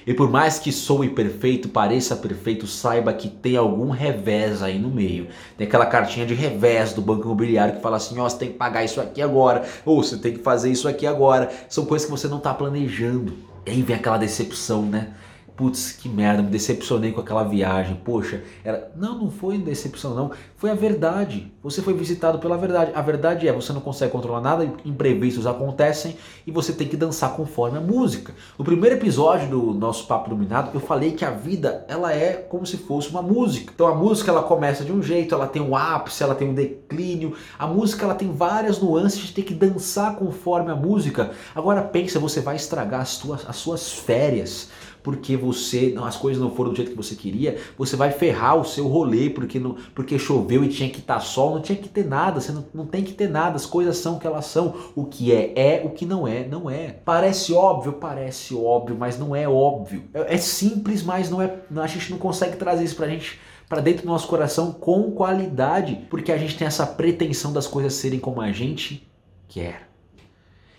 E 0.07 0.13
por 0.13 0.31
mais 0.31 0.57
que 0.57 0.71
soe 0.71 1.09
perfeito, 1.09 1.67
pareça 1.67 2.15
perfeito, 2.15 2.65
saiba 2.65 3.11
que 3.11 3.27
tem 3.27 3.57
algum 3.57 3.89
revés 3.89 4.63
aí 4.63 4.79
no 4.79 4.89
meio. 4.89 5.27
Tem 5.57 5.67
aquela 5.67 5.85
cartinha 5.85 6.25
de 6.25 6.33
revés 6.33 6.93
do 6.93 7.01
banco 7.01 7.25
imobiliário 7.25 7.75
que 7.75 7.81
fala 7.81 7.97
assim: 7.97 8.17
ó, 8.17 8.25
oh, 8.25 8.29
você 8.29 8.37
tem 8.37 8.47
que 8.53 8.57
pagar 8.57 8.85
isso 8.85 9.01
aqui 9.01 9.21
agora, 9.21 9.65
ou 9.83 10.01
você 10.01 10.17
tem 10.17 10.33
que 10.33 10.39
fazer 10.39 10.71
isso 10.71 10.87
aqui 10.87 11.05
agora. 11.05 11.51
São 11.67 11.85
coisas 11.85 12.05
que 12.05 12.11
você 12.11 12.29
não 12.29 12.37
está 12.37 12.53
planejando. 12.53 13.33
E 13.65 13.71
aí 13.71 13.81
vem 13.81 13.97
aquela 13.97 14.17
decepção, 14.17 14.83
né? 14.83 15.09
Putz, 15.57 15.91
que 15.91 16.07
merda, 16.07 16.43
me 16.43 16.49
decepcionei 16.49 17.11
com 17.11 17.19
aquela 17.19 17.43
viagem. 17.43 17.99
Poxa, 18.05 18.43
era. 18.63 18.91
Não, 18.95 19.17
não 19.17 19.31
foi 19.31 19.57
decepção, 19.57 20.13
não. 20.13 20.31
Foi 20.55 20.69
a 20.69 20.75
verdade. 20.75 21.51
Você 21.63 21.81
foi 21.81 21.93
visitado 21.95 22.37
pela 22.37 22.55
verdade. 22.55 22.91
A 22.93 23.01
verdade 23.01 23.47
é, 23.47 23.51
você 23.51 23.73
não 23.73 23.81
consegue 23.81 24.11
controlar 24.11 24.39
nada, 24.39 24.71
imprevistos 24.85 25.47
acontecem 25.47 26.15
e 26.45 26.51
você 26.51 26.71
tem 26.71 26.87
que 26.87 26.95
dançar 26.95 27.35
conforme 27.35 27.79
a 27.79 27.81
música. 27.81 28.33
No 28.57 28.63
primeiro 28.63 28.95
episódio 28.95 29.49
do 29.49 29.73
nosso 29.73 30.05
Papo 30.05 30.29
Dominado, 30.29 30.71
eu 30.73 30.79
falei 30.79 31.11
que 31.11 31.25
a 31.25 31.31
vida 31.31 31.83
ela 31.87 32.13
é 32.13 32.33
como 32.33 32.65
se 32.65 32.77
fosse 32.77 33.09
uma 33.09 33.21
música. 33.21 33.71
Então 33.73 33.87
a 33.87 33.95
música 33.95 34.31
ela 34.31 34.43
começa 34.43 34.85
de 34.85 34.91
um 34.91 35.01
jeito, 35.01 35.33
ela 35.33 35.47
tem 35.47 35.61
um 35.61 35.75
ápice, 35.75 36.21
ela 36.21 36.35
tem 36.35 36.47
um 36.49 36.53
declínio. 36.53 37.33
A 37.57 37.65
música 37.65 38.05
ela 38.05 38.15
tem 38.15 38.31
várias 38.31 38.79
nuances 38.79 39.19
de 39.19 39.33
ter 39.33 39.41
que 39.41 39.55
dançar 39.55 40.15
conforme 40.15 40.71
a 40.71 40.75
música. 40.75 41.31
Agora 41.55 41.81
pensa, 41.81 42.19
você 42.19 42.41
vai 42.41 42.55
estragar 42.55 43.01
as, 43.01 43.17
tuas, 43.17 43.43
as 43.49 43.55
suas 43.55 43.91
férias 43.91 44.69
porque 45.07 45.37
você 45.37 45.95
as 46.03 46.17
coisas 46.17 46.43
não 46.43 46.51
foram 46.51 46.71
do 46.71 46.75
jeito 46.75 46.91
que 46.91 46.97
você 46.97 47.15
queria, 47.15 47.57
você 47.77 47.95
vai 47.95 48.11
ferrar 48.11 48.57
o 48.57 48.65
seu 48.65 48.89
rolê 48.89 49.29
porque 49.29 49.57
não, 49.57 49.77
porque 49.95 50.19
choveu 50.19 50.65
e 50.65 50.67
tinha 50.67 50.89
que 50.89 50.99
estar 50.99 51.13
tá 51.13 51.19
sol, 51.21 51.55
não 51.55 51.61
tinha 51.61 51.77
que 51.77 51.87
ter 51.87 52.05
nada, 52.05 52.41
você 52.41 52.51
não, 52.51 52.65
não 52.73 52.85
tem 52.85 53.05
que 53.05 53.13
ter 53.13 53.29
nada, 53.29 53.55
as 53.55 53.65
coisas 53.65 53.95
são 53.99 54.17
o 54.17 54.19
que 54.19 54.27
elas 54.27 54.47
são, 54.47 54.75
o 54.97 55.05
que 55.05 55.31
é 55.31 55.53
é, 55.55 55.81
o 55.85 55.91
que 55.91 56.05
não 56.05 56.27
é 56.27 56.45
não 56.45 56.69
é. 56.69 56.89
Parece 57.05 57.53
óbvio, 57.53 57.93
parece 57.93 58.53
óbvio, 58.53 58.97
mas 58.99 59.17
não 59.17 59.33
é 59.33 59.47
óbvio. 59.47 60.03
É, 60.13 60.35
é 60.35 60.37
simples, 60.37 61.01
mas 61.01 61.29
não 61.29 61.41
é, 61.41 61.55
a 61.77 61.87
gente 61.87 62.11
não 62.11 62.17
consegue 62.17 62.57
trazer 62.57 62.83
isso 62.83 62.97
pra 62.97 63.07
gente 63.07 63.39
para 63.69 63.79
dentro 63.79 64.01
do 64.01 64.09
nosso 64.09 64.27
coração 64.27 64.73
com 64.73 65.09
qualidade, 65.11 66.05
porque 66.09 66.33
a 66.33 66.37
gente 66.37 66.57
tem 66.57 66.67
essa 66.67 66.85
pretensão 66.85 67.53
das 67.53 67.65
coisas 67.65 67.93
serem 67.93 68.19
como 68.19 68.41
a 68.41 68.51
gente 68.51 69.09
quer. 69.47 69.87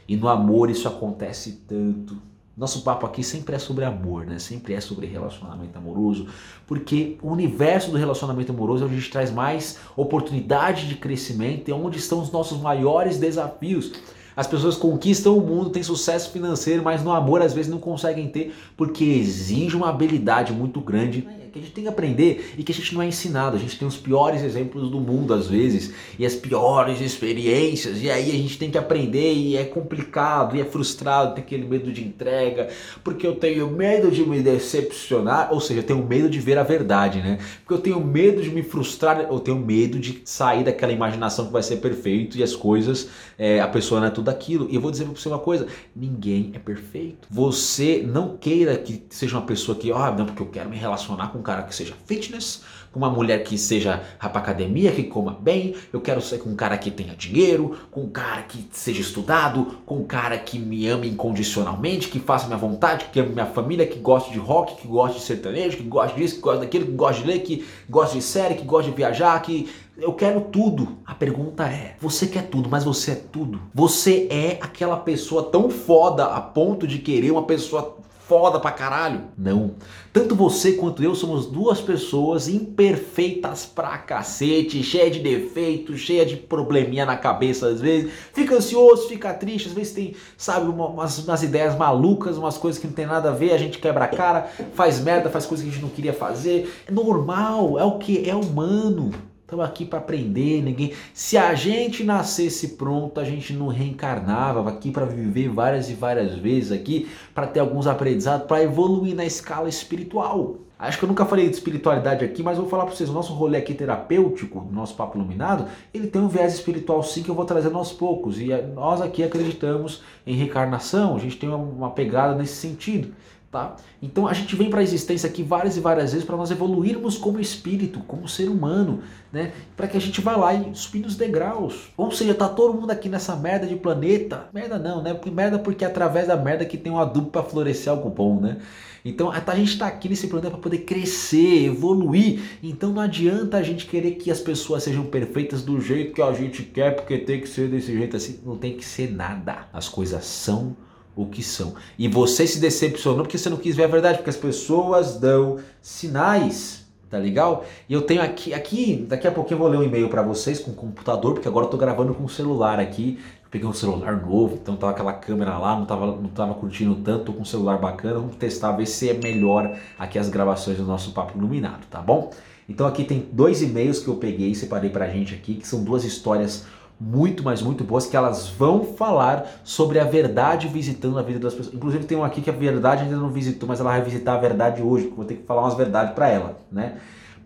E 0.06 0.18
no 0.18 0.28
amor 0.28 0.68
isso 0.68 0.87
acontece 0.87 1.64
tanto. 1.66 2.27
Nosso 2.58 2.82
papo 2.82 3.06
aqui 3.06 3.22
sempre 3.22 3.54
é 3.54 3.58
sobre 3.58 3.84
amor, 3.84 4.26
né? 4.26 4.40
Sempre 4.40 4.74
é 4.74 4.80
sobre 4.80 5.06
relacionamento 5.06 5.78
amoroso, 5.78 6.26
porque 6.66 7.16
o 7.22 7.30
universo 7.30 7.92
do 7.92 7.96
relacionamento 7.96 8.50
amoroso 8.50 8.82
é 8.82 8.86
onde 8.86 8.96
a 8.96 8.98
gente 8.98 9.12
traz 9.12 9.30
mais 9.30 9.78
oportunidade 9.96 10.88
de 10.88 10.96
crescimento 10.96 11.68
e 11.68 11.70
é 11.70 11.74
onde 11.74 11.98
estão 11.98 12.20
os 12.20 12.32
nossos 12.32 12.60
maiores 12.60 13.16
desafios. 13.16 13.92
As 14.34 14.48
pessoas 14.48 14.74
conquistam 14.74 15.38
o 15.38 15.40
mundo, 15.40 15.70
têm 15.70 15.84
sucesso 15.84 16.32
financeiro, 16.32 16.82
mas 16.82 17.00
no 17.00 17.12
amor 17.12 17.42
às 17.42 17.52
vezes 17.52 17.70
não 17.70 17.78
conseguem 17.78 18.28
ter 18.28 18.52
porque 18.76 19.04
exige 19.04 19.76
uma 19.76 19.88
habilidade 19.88 20.52
muito 20.52 20.80
grande 20.80 21.28
que 21.48 21.58
a 21.58 21.62
gente 21.62 21.72
tem 21.72 21.84
que 21.84 21.90
aprender 21.90 22.54
e 22.56 22.62
que 22.62 22.72
a 22.72 22.74
gente 22.74 22.94
não 22.94 23.02
é 23.02 23.06
ensinado. 23.06 23.56
A 23.56 23.60
gente 23.60 23.78
tem 23.78 23.86
os 23.86 23.96
piores 23.96 24.42
exemplos 24.42 24.90
do 24.90 25.00
mundo 25.00 25.34
às 25.34 25.48
vezes 25.48 25.92
e 26.18 26.24
as 26.24 26.34
piores 26.34 27.00
experiências, 27.00 28.02
e 28.02 28.10
aí 28.10 28.30
a 28.30 28.34
gente 28.34 28.58
tem 28.58 28.70
que 28.70 28.78
aprender 28.78 29.34
e 29.34 29.56
é 29.56 29.64
complicado 29.64 30.56
e 30.56 30.60
é 30.60 30.64
frustrado, 30.64 31.34
tem 31.34 31.42
aquele 31.42 31.66
medo 31.66 31.92
de 31.92 32.04
entrega, 32.04 32.68
porque 33.02 33.26
eu 33.26 33.36
tenho 33.36 33.70
medo 33.70 34.10
de 34.10 34.24
me 34.24 34.40
decepcionar, 34.40 35.52
ou 35.52 35.60
seja, 35.60 35.80
eu 35.80 35.84
tenho 35.84 36.04
medo 36.04 36.28
de 36.28 36.38
ver 36.40 36.58
a 36.58 36.62
verdade, 36.62 37.18
né? 37.20 37.38
Porque 37.60 37.74
eu 37.74 37.78
tenho 37.78 38.04
medo 38.04 38.42
de 38.42 38.50
me 38.50 38.62
frustrar, 38.62 39.20
eu 39.20 39.40
tenho 39.40 39.58
medo 39.58 39.98
de 39.98 40.22
sair 40.24 40.64
daquela 40.64 40.92
imaginação 40.92 41.46
que 41.46 41.52
vai 41.52 41.62
ser 41.62 41.76
perfeito 41.76 42.38
e 42.38 42.42
as 42.42 42.54
coisas, 42.54 43.08
é, 43.38 43.60
a 43.60 43.68
pessoa 43.68 44.00
não 44.00 44.08
é 44.08 44.10
tudo 44.10 44.28
aquilo. 44.28 44.68
E 44.70 44.74
eu 44.74 44.80
vou 44.80 44.90
dizer 44.90 45.04
pra 45.04 45.14
você 45.14 45.28
uma 45.28 45.38
coisa: 45.38 45.66
ninguém 45.94 46.50
é 46.54 46.58
perfeito. 46.58 47.28
Você 47.30 48.04
não 48.06 48.36
queira 48.36 48.76
que 48.76 49.04
seja 49.10 49.36
uma 49.36 49.46
pessoa 49.46 49.76
que, 49.76 49.92
ah, 49.92 50.10
não, 50.10 50.26
porque 50.26 50.42
eu 50.42 50.46
quero 50.46 50.68
me 50.68 50.76
relacionar 50.76 51.28
com 51.28 51.38
cara 51.42 51.62
que 51.62 51.75
seja 51.75 51.95
fitness, 52.07 52.62
com 52.92 52.99
uma 52.99 53.11
mulher 53.11 53.42
que 53.45 53.59
seja 53.59 54.02
para 54.18 54.38
academia, 54.38 54.92
que 54.92 55.04
coma 55.04 55.37
bem, 55.38 55.75
eu 55.92 56.00
quero 56.00 56.21
ser 56.21 56.38
com 56.38 56.50
um 56.50 56.57
cara 56.57 56.76
que 56.78 56.90
tenha 56.90 57.14
dinheiro, 57.14 57.76
com 57.90 58.02
um 58.02 58.09
cara 58.09 58.42
que 58.42 58.66
seja 58.73 59.00
estudado, 59.00 59.78
com 59.85 59.97
um 59.97 60.04
cara 60.04 60.38
que 60.38 60.59
me 60.59 60.88
ame 60.88 61.09
incondicionalmente, 61.09 62.09
que 62.09 62.18
faça 62.18 62.47
minha 62.47 62.59
vontade, 62.59 63.07
que 63.12 63.21
ame 63.21 63.30
minha 63.30 63.47
família, 63.47 63.87
que 63.87 63.99
goste 63.99 64.33
de 64.33 64.38
rock, 64.38 64.76
que 64.76 64.88
goste 64.88 65.18
de 65.18 65.25
sertanejo, 65.25 65.76
que 65.76 65.83
goste 65.83 66.16
disso, 66.16 66.37
que 66.37 66.40
goste 66.40 66.61
daquilo, 66.61 66.87
que 66.87 66.92
goste 66.92 67.23
de 67.23 67.28
ler, 67.28 67.40
que 67.40 67.66
goste 67.88 68.16
de 68.16 68.23
série, 68.23 68.54
que 68.54 68.64
goste 68.64 68.90
de 68.90 68.97
viajar, 68.97 69.40
que 69.42 69.68
eu 69.99 70.12
quero 70.12 70.42
tudo. 70.42 70.99
A 71.04 71.14
pergunta 71.14 71.64
é: 71.66 71.97
você 72.00 72.26
quer 72.26 72.49
tudo, 72.49 72.68
mas 72.68 72.85
você 72.85 73.12
é 73.12 73.14
tudo? 73.16 73.61
Você 73.75 74.28
é 74.30 74.59
aquela 74.61 74.97
pessoa 74.97 75.42
tão 75.45 75.68
foda 75.68 76.26
a 76.26 76.40
ponto 76.40 76.87
de 76.87 76.99
querer 76.99 77.33
uma 77.33 77.42
pessoa 77.42 77.97
foda 78.28 78.61
pra 78.61 78.70
caralho. 78.70 79.23
Não. 79.37 79.73
Tanto 80.12 80.35
você 80.35 80.73
quanto 80.73 81.02
eu 81.02 81.14
somos 81.14 81.47
duas 81.47 81.80
pessoas 81.80 82.47
imperfeitas 82.47 83.64
pra 83.64 83.97
cacete, 83.97 84.82
cheia 84.82 85.11
de 85.11 85.20
defeitos, 85.20 86.00
cheia 86.00 86.26
de 86.26 86.37
probleminha 86.37 87.06
na 87.06 87.16
cabeça 87.16 87.68
às 87.68 87.80
vezes. 87.80 88.12
Fica 88.35 88.54
ansioso, 88.54 89.08
fica 89.08 89.32
triste, 89.32 89.68
às 89.68 89.75
vezes 89.75 89.94
tem, 89.94 90.14
sabe, 90.37 90.68
umas, 90.68 91.18
umas 91.18 91.42
ideias 91.42 91.75
malucas, 91.76 92.37
umas 92.37 92.58
coisas 92.58 92.78
que 92.78 92.87
não 92.87 92.94
tem 92.94 93.06
nada 93.06 93.30
a 93.30 93.32
ver, 93.32 93.52
a 93.52 93.58
gente 93.58 93.78
quebra 93.78 94.04
a 94.04 94.08
cara, 94.08 94.50
faz 94.75 95.00
merda, 95.00 95.30
faz 95.30 95.47
coisas 95.47 95.64
que 95.64 95.70
a 95.70 95.73
gente 95.73 95.82
não 95.82 95.90
queria 95.90 96.12
fazer. 96.12 96.70
É 96.87 96.92
normal, 96.92 97.78
é 97.78 97.85
o 97.85 97.99
que? 97.99 98.28
É 98.28 98.35
humano. 98.35 99.11
Estamos 99.48 99.64
aqui 99.64 99.86
para 99.86 99.98
aprender, 99.98 100.60
ninguém. 100.62 100.92
Se 101.14 101.38
a 101.38 101.54
gente 101.54 102.04
nascesse 102.04 102.76
pronto, 102.76 103.18
a 103.18 103.24
gente 103.24 103.54
não 103.54 103.68
reencarnava 103.68 104.68
aqui 104.68 104.90
para 104.90 105.06
viver 105.06 105.48
várias 105.48 105.88
e 105.88 105.94
várias 105.94 106.34
vezes 106.34 106.70
aqui, 106.70 107.08
para 107.34 107.46
ter 107.46 107.60
alguns 107.60 107.86
aprendizados, 107.86 108.46
para 108.46 108.62
evoluir 108.62 109.16
na 109.16 109.24
escala 109.24 109.66
espiritual. 109.66 110.56
Acho 110.78 110.98
que 110.98 111.04
eu 111.06 111.08
nunca 111.08 111.24
falei 111.24 111.48
de 111.48 111.54
espiritualidade 111.54 112.26
aqui, 112.26 112.42
mas 112.42 112.58
vou 112.58 112.68
falar 112.68 112.84
para 112.84 112.94
vocês, 112.94 113.08
o 113.08 113.12
nosso 113.14 113.32
rolê 113.32 113.56
aqui 113.56 113.72
terapêutico, 113.72 114.68
nosso 114.70 114.94
papo 114.94 115.16
iluminado, 115.16 115.66
ele 115.94 116.08
tem 116.08 116.20
um 116.20 116.28
viés 116.28 116.52
espiritual 116.52 117.02
sim 117.02 117.22
que 117.22 117.30
eu 117.30 117.34
vou 117.34 117.46
trazendo 117.46 117.78
aos 117.78 117.90
poucos. 117.90 118.38
E 118.38 118.48
nós 118.74 119.00
aqui 119.00 119.24
acreditamos 119.24 120.02
em 120.26 120.34
reencarnação, 120.34 121.16
a 121.16 121.18
gente 121.18 121.38
tem 121.38 121.48
uma 121.48 121.88
pegada 121.92 122.34
nesse 122.34 122.56
sentido. 122.56 123.14
Tá? 123.50 123.76
Então 124.02 124.28
a 124.28 124.34
gente 124.34 124.54
vem 124.54 124.68
para 124.68 124.80
a 124.80 124.82
existência 124.82 125.26
aqui 125.26 125.42
várias 125.42 125.74
e 125.74 125.80
várias 125.80 126.12
vezes 126.12 126.26
para 126.26 126.36
nós 126.36 126.50
evoluirmos 126.50 127.16
como 127.16 127.40
espírito, 127.40 128.00
como 128.00 128.28
ser 128.28 128.50
humano, 128.50 129.00
né? 129.32 129.52
Para 129.74 129.88
que 129.88 129.96
a 129.96 130.00
gente 130.00 130.20
vá 130.20 130.36
lá 130.36 130.52
e 130.52 130.74
subir 130.74 131.00
nos 131.00 131.16
degraus. 131.16 131.88
Ou 131.96 132.10
seja, 132.10 132.34
tá 132.34 132.46
todo 132.46 132.78
mundo 132.78 132.90
aqui 132.90 133.08
nessa 133.08 133.34
merda 133.36 133.66
de 133.66 133.74
planeta. 133.74 134.50
Merda 134.52 134.78
não, 134.78 135.02
né? 135.02 135.14
Porque 135.14 135.30
merda 135.30 135.58
porque 135.58 135.82
é 135.82 135.88
através 135.88 136.26
da 136.26 136.36
merda 136.36 136.66
que 136.66 136.76
tem 136.76 136.92
um 136.92 136.98
adubo 136.98 137.30
para 137.30 137.42
florescer 137.42 137.90
algo 137.90 138.10
bom, 138.10 138.38
né? 138.38 138.58
Então 139.02 139.30
a 139.30 139.54
gente 139.54 139.72
está 139.72 139.86
aqui 139.86 140.10
nesse 140.10 140.26
planeta 140.26 140.50
para 140.50 140.60
poder 140.60 140.80
crescer, 140.80 141.64
evoluir. 141.64 142.42
Então 142.62 142.92
não 142.92 143.00
adianta 143.00 143.56
a 143.56 143.62
gente 143.62 143.86
querer 143.86 144.12
que 144.16 144.30
as 144.30 144.40
pessoas 144.40 144.82
sejam 144.82 145.06
perfeitas 145.06 145.62
do 145.62 145.80
jeito 145.80 146.12
que 146.12 146.20
a 146.20 146.32
gente 146.34 146.62
quer, 146.62 146.94
porque 146.94 147.16
tem 147.16 147.40
que 147.40 147.48
ser 147.48 147.70
desse 147.70 147.96
jeito 147.96 148.14
assim. 148.14 148.40
Não 148.44 148.58
tem 148.58 148.76
que 148.76 148.84
ser 148.84 149.10
nada. 149.10 149.68
As 149.72 149.88
coisas 149.88 150.22
são 150.26 150.76
o 151.18 151.26
que 151.26 151.42
são. 151.42 151.75
E 151.98 152.06
você 152.06 152.46
se 152.46 152.60
decepcionou 152.60 153.22
porque 153.22 153.37
você 153.37 153.50
não 153.50 153.56
quis 153.56 153.75
ver 153.75 153.84
a 153.84 153.88
verdade, 153.88 154.18
porque 154.18 154.30
as 154.30 154.37
pessoas 154.37 155.18
dão 155.18 155.58
sinais, 155.82 156.87
tá 157.10 157.18
legal? 157.18 157.64
E 157.88 157.92
eu 157.92 158.02
tenho 158.02 158.22
aqui, 158.22 158.54
aqui 158.54 159.04
daqui 159.08 159.26
a 159.26 159.32
pouquinho 159.32 159.56
eu 159.56 159.58
vou 159.58 159.68
ler 159.68 159.78
um 159.78 159.82
e-mail 159.82 160.08
para 160.08 160.22
vocês 160.22 160.60
com 160.60 160.70
o 160.70 160.75
computador, 160.75 161.34
porque 161.34 161.48
agora 161.48 161.66
eu 161.66 161.70
tô 161.70 161.76
gravando 161.76 162.14
com 162.14 162.25
o 162.25 162.28
celular 162.28 162.78
aqui. 162.78 163.18
Peguei 163.50 163.66
um 163.66 163.72
celular 163.72 164.14
novo, 164.14 164.58
então 164.62 164.76
tava 164.76 164.92
aquela 164.92 165.12
câmera 165.14 165.56
lá, 165.56 165.75
não 165.75 165.87
tava, 165.87 166.06
não 166.06 166.28
tava 166.28 166.52
curtindo 166.52 166.94
tanto, 166.96 167.25
tô 167.25 167.32
com 167.32 167.40
um 167.40 167.46
celular 167.46 167.78
bacana, 167.78 168.20
vamos 168.20 168.37
testar, 168.37 168.72
ver 168.72 168.84
se 168.84 169.08
é 169.08 169.14
melhor 169.14 169.75
aqui 169.98 170.18
as 170.18 170.28
gravações 170.28 170.76
do 170.76 170.84
nosso 170.84 171.12
Papo 171.12 171.38
Iluminado, 171.38 171.87
tá 171.90 171.98
bom? 172.02 172.30
Então 172.68 172.87
aqui 172.87 173.04
tem 173.04 173.26
dois 173.32 173.62
e-mails 173.62 174.00
que 174.00 174.08
eu 174.08 174.16
peguei 174.16 174.50
e 174.50 174.54
separei 174.54 174.90
pra 174.90 175.08
gente 175.08 175.34
aqui, 175.34 175.54
que 175.54 175.66
são 175.66 175.82
duas 175.82 176.04
histórias 176.04 176.66
muito, 177.00 177.44
mas 177.44 177.62
muito 177.62 177.84
boas, 177.84 178.06
que 178.06 178.16
elas 178.16 178.48
vão 178.48 178.84
falar 178.84 179.46
sobre 179.62 179.98
a 179.98 180.04
verdade 180.04 180.66
visitando 180.68 181.18
a 181.18 181.22
vida 181.22 181.38
das 181.38 181.54
pessoas. 181.54 181.74
Inclusive 181.74 182.04
tem 182.04 182.18
um 182.18 182.24
aqui 182.24 182.40
que 182.40 182.50
a 182.50 182.52
verdade 182.52 183.04
ainda 183.04 183.16
não 183.16 183.30
visitou, 183.30 183.68
mas 183.68 183.80
ela 183.80 183.90
vai 183.90 184.02
visitar 184.02 184.34
a 184.34 184.38
verdade 184.38 184.82
hoje, 184.82 185.12
vou 185.14 185.24
ter 185.24 185.34
que 185.34 185.44
falar 185.44 185.62
umas 185.62 185.74
verdades 185.74 186.14
para 186.14 186.28
ela, 186.28 186.58
né? 186.70 186.98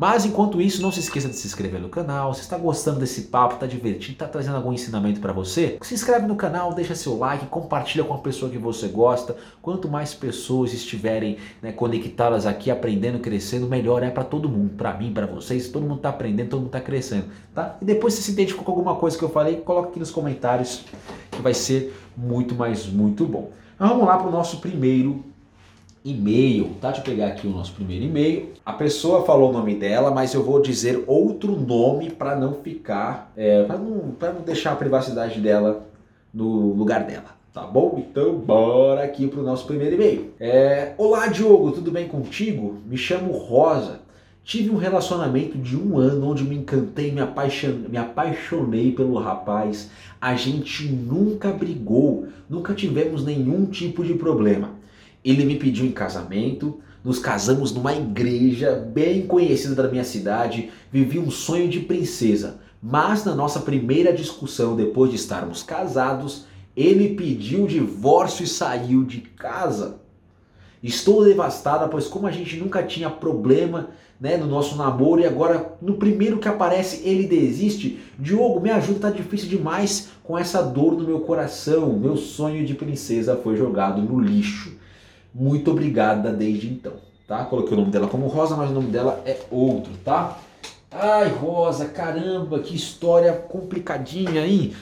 Mas 0.03 0.25
enquanto 0.25 0.61
isso, 0.61 0.83
não 0.83 0.91
se 0.91 0.99
esqueça 0.99 1.29
de 1.29 1.37
se 1.37 1.47
inscrever 1.47 1.81
no 1.81 1.89
canal. 1.89 2.35
Se 2.35 2.41
está 2.41 2.59
gostando 2.59 2.99
desse 2.99 3.21
papo, 3.23 3.55
está 3.55 3.69
divertido, 3.69 4.15
está 4.15 4.27
trazendo 4.27 4.57
algum 4.57 4.73
ensinamento 4.73 5.21
para 5.21 5.33
você, 5.33 5.79
se 5.81 5.95
inscreve 5.95 6.27
no 6.27 6.35
canal, 6.35 6.75
deixa 6.75 6.97
seu 6.97 7.17
like, 7.17 7.47
compartilha 7.47 8.03
com 8.03 8.13
a 8.13 8.19
pessoa 8.19 8.51
que 8.51 8.59
você 8.59 8.89
gosta. 8.89 9.37
Quanto 9.63 9.89
mais 9.89 10.13
pessoas 10.13 10.73
estiverem 10.73 11.37
né, 11.63 11.71
conectadas 11.71 12.47
aqui, 12.47 12.69
aprendendo, 12.69 13.21
crescendo, 13.21 13.69
melhor 13.69 14.03
é 14.03 14.11
para 14.11 14.25
todo 14.25 14.49
mundo, 14.49 14.75
para 14.77 14.93
mim, 14.93 15.13
para 15.13 15.25
vocês. 15.25 15.69
Todo 15.69 15.85
mundo 15.85 15.99
está 15.99 16.09
aprendendo, 16.09 16.49
todo 16.49 16.59
mundo 16.63 16.75
está 16.75 16.81
crescendo, 16.81 17.27
tá? 17.55 17.77
E 17.81 17.85
depois 17.85 18.15
se 18.15 18.25
se 18.25 18.33
identificou 18.33 18.65
com 18.65 18.73
alguma 18.73 18.97
coisa 18.97 19.17
que 19.17 19.23
eu 19.23 19.31
falei, 19.31 19.59
coloca 19.59 19.91
aqui 19.91 20.01
nos 20.01 20.11
comentários 20.11 20.85
que 21.31 21.41
vai 21.41 21.55
ser 21.55 21.97
muito, 22.17 22.57
mais 22.57 22.89
muito 22.89 23.25
bom. 23.25 23.53
Então, 23.77 23.87
vamos 23.87 24.05
lá 24.05 24.17
para 24.17 24.27
o 24.27 24.33
nosso 24.33 24.57
primeiro 24.57 25.32
e-mail, 26.05 26.71
tá? 26.81 26.89
Deixa 26.89 27.01
eu 27.01 27.05
pegar 27.05 27.29
aqui 27.29 27.47
o 27.47 27.51
nosso 27.51 27.73
primeiro 27.73 28.05
e-mail. 28.05 28.51
A 28.65 28.73
pessoa 28.73 29.25
falou 29.25 29.51
o 29.51 29.53
nome 29.53 29.75
dela, 29.75 30.11
mas 30.11 30.35
eu 30.35 30.43
vou 30.43 30.61
dizer 30.61 31.05
outro 31.07 31.53
nome 31.59 32.11
para 32.11 32.35
não 32.37 32.55
ficar, 32.55 33.33
é, 33.37 33.65
para 33.65 33.79
não, 33.79 34.15
não 34.21 34.43
deixar 34.45 34.73
a 34.73 34.77
privacidade 34.77 35.41
dela 35.41 35.87
no 36.33 36.73
lugar 36.75 37.05
dela. 37.05 37.43
Tá 37.53 37.63
bom? 37.63 37.99
Então 37.99 38.35
bora 38.35 39.05
aqui 39.05 39.29
pro 39.29 39.43
nosso 39.43 39.67
primeiro 39.67 39.95
e-mail. 39.95 40.33
É, 40.41 40.95
Olá 40.97 41.27
Diogo, 41.27 41.71
tudo 41.73 41.91
bem 41.91 42.09
contigo? 42.09 42.79
Me 42.87 42.97
chamo 42.97 43.33
Rosa. 43.33 44.01
Tive 44.45 44.71
um 44.71 44.77
relacionamento 44.77 45.57
de 45.57 45.77
um 45.77 45.99
ano 45.99 46.31
onde 46.31 46.43
me 46.43 46.57
encantei, 46.57 47.13
me, 47.13 47.21
apaixon... 47.21 47.75
me 47.89 47.97
apaixonei 47.97 48.91
pelo 48.91 49.19
rapaz. 49.19 49.91
A 50.21 50.35
gente 50.35 50.87
nunca 50.87 51.53
brigou, 51.53 52.27
nunca 52.49 52.75
tivemos 52.75 53.25
nenhum 53.25 53.67
tipo 53.67 54.03
de 54.03 54.15
problema. 54.15 54.71
Ele 55.25 55.45
me 55.45 55.57
pediu 55.57 55.87
em 55.87 55.93
casamento, 55.93 56.81
nos 57.05 57.19
casamos 57.19 57.73
numa 57.73 57.95
igreja 57.95 58.75
bem 58.75 59.27
conhecida 59.27 59.83
da 59.83 59.91
minha 59.91 60.05
cidade, 60.05 60.71
vivi 60.91 61.19
um 61.19 61.31
sonho 61.31 61.69
de 61.69 61.81
princesa. 61.81 62.61
Mas 62.83 63.25
na 63.25 63.35
nossa 63.35 63.61
primeira 63.61 64.13
discussão, 64.13 64.75
depois 64.75 65.11
de 65.11 65.17
estarmos 65.17 65.63
casados, 65.63 66.47
ele 66.77 67.15
pediu 67.15 67.67
divórcio 67.67 68.45
e 68.45 68.49
saiu 68.49 69.05
de 69.05 69.21
casa. 69.21 70.01
Estou 70.83 71.25
devastada, 71.25 71.87
pois 71.87 72.09
como 72.09 72.27
a 72.27 72.31
gente 72.33 72.57
nunca 72.57 72.83
tinha 72.83 73.09
problema 73.09 73.91
né, 74.21 74.37
no 74.37 74.47
nosso 74.47 74.77
namoro 74.77 75.21
e 75.21 75.27
agora 75.27 75.75
no 75.81 75.95
primeiro 75.95 76.39
que 76.39 76.49
aparece 76.49 77.09
ele 77.09 77.27
desiste. 77.27 78.01
Diogo, 78.19 78.61
me 78.61 78.71
ajuda, 78.71 78.99
tá 78.99 79.11
difícil 79.11 79.49
demais 79.49 80.09
com 80.25 80.37
essa 80.37 80.61
dor 80.61 80.95
no 80.95 81.05
meu 81.05 81.21
coração. 81.21 81.97
Meu 81.97 82.17
sonho 82.17 82.67
de 82.67 82.75
princesa 82.75 83.37
foi 83.37 83.57
jogado 83.57 84.03
no 84.03 84.19
lixo. 84.19 84.77
Muito 85.35 85.71
obrigada 85.71 86.33
desde 86.33 86.69
então, 86.69 86.95
tá? 87.27 87.45
Coloquei 87.45 87.75
o 87.75 87.81
nome 87.81 87.93
dela 87.93 88.09
como 88.09 88.27
Rosa, 88.27 88.57
mas 88.57 88.71
o 88.71 88.75
nome 88.75 88.91
dela 88.91 89.23
é 89.25 89.39
outro, 89.51 89.93
tá? 90.05 90.39
Ai, 90.91 91.29
Rosa, 91.29 91.87
caramba, 91.87 92.59
que 92.59 92.75
história 92.75 93.33
complicadinha, 93.33 94.47
hein? 94.47 94.75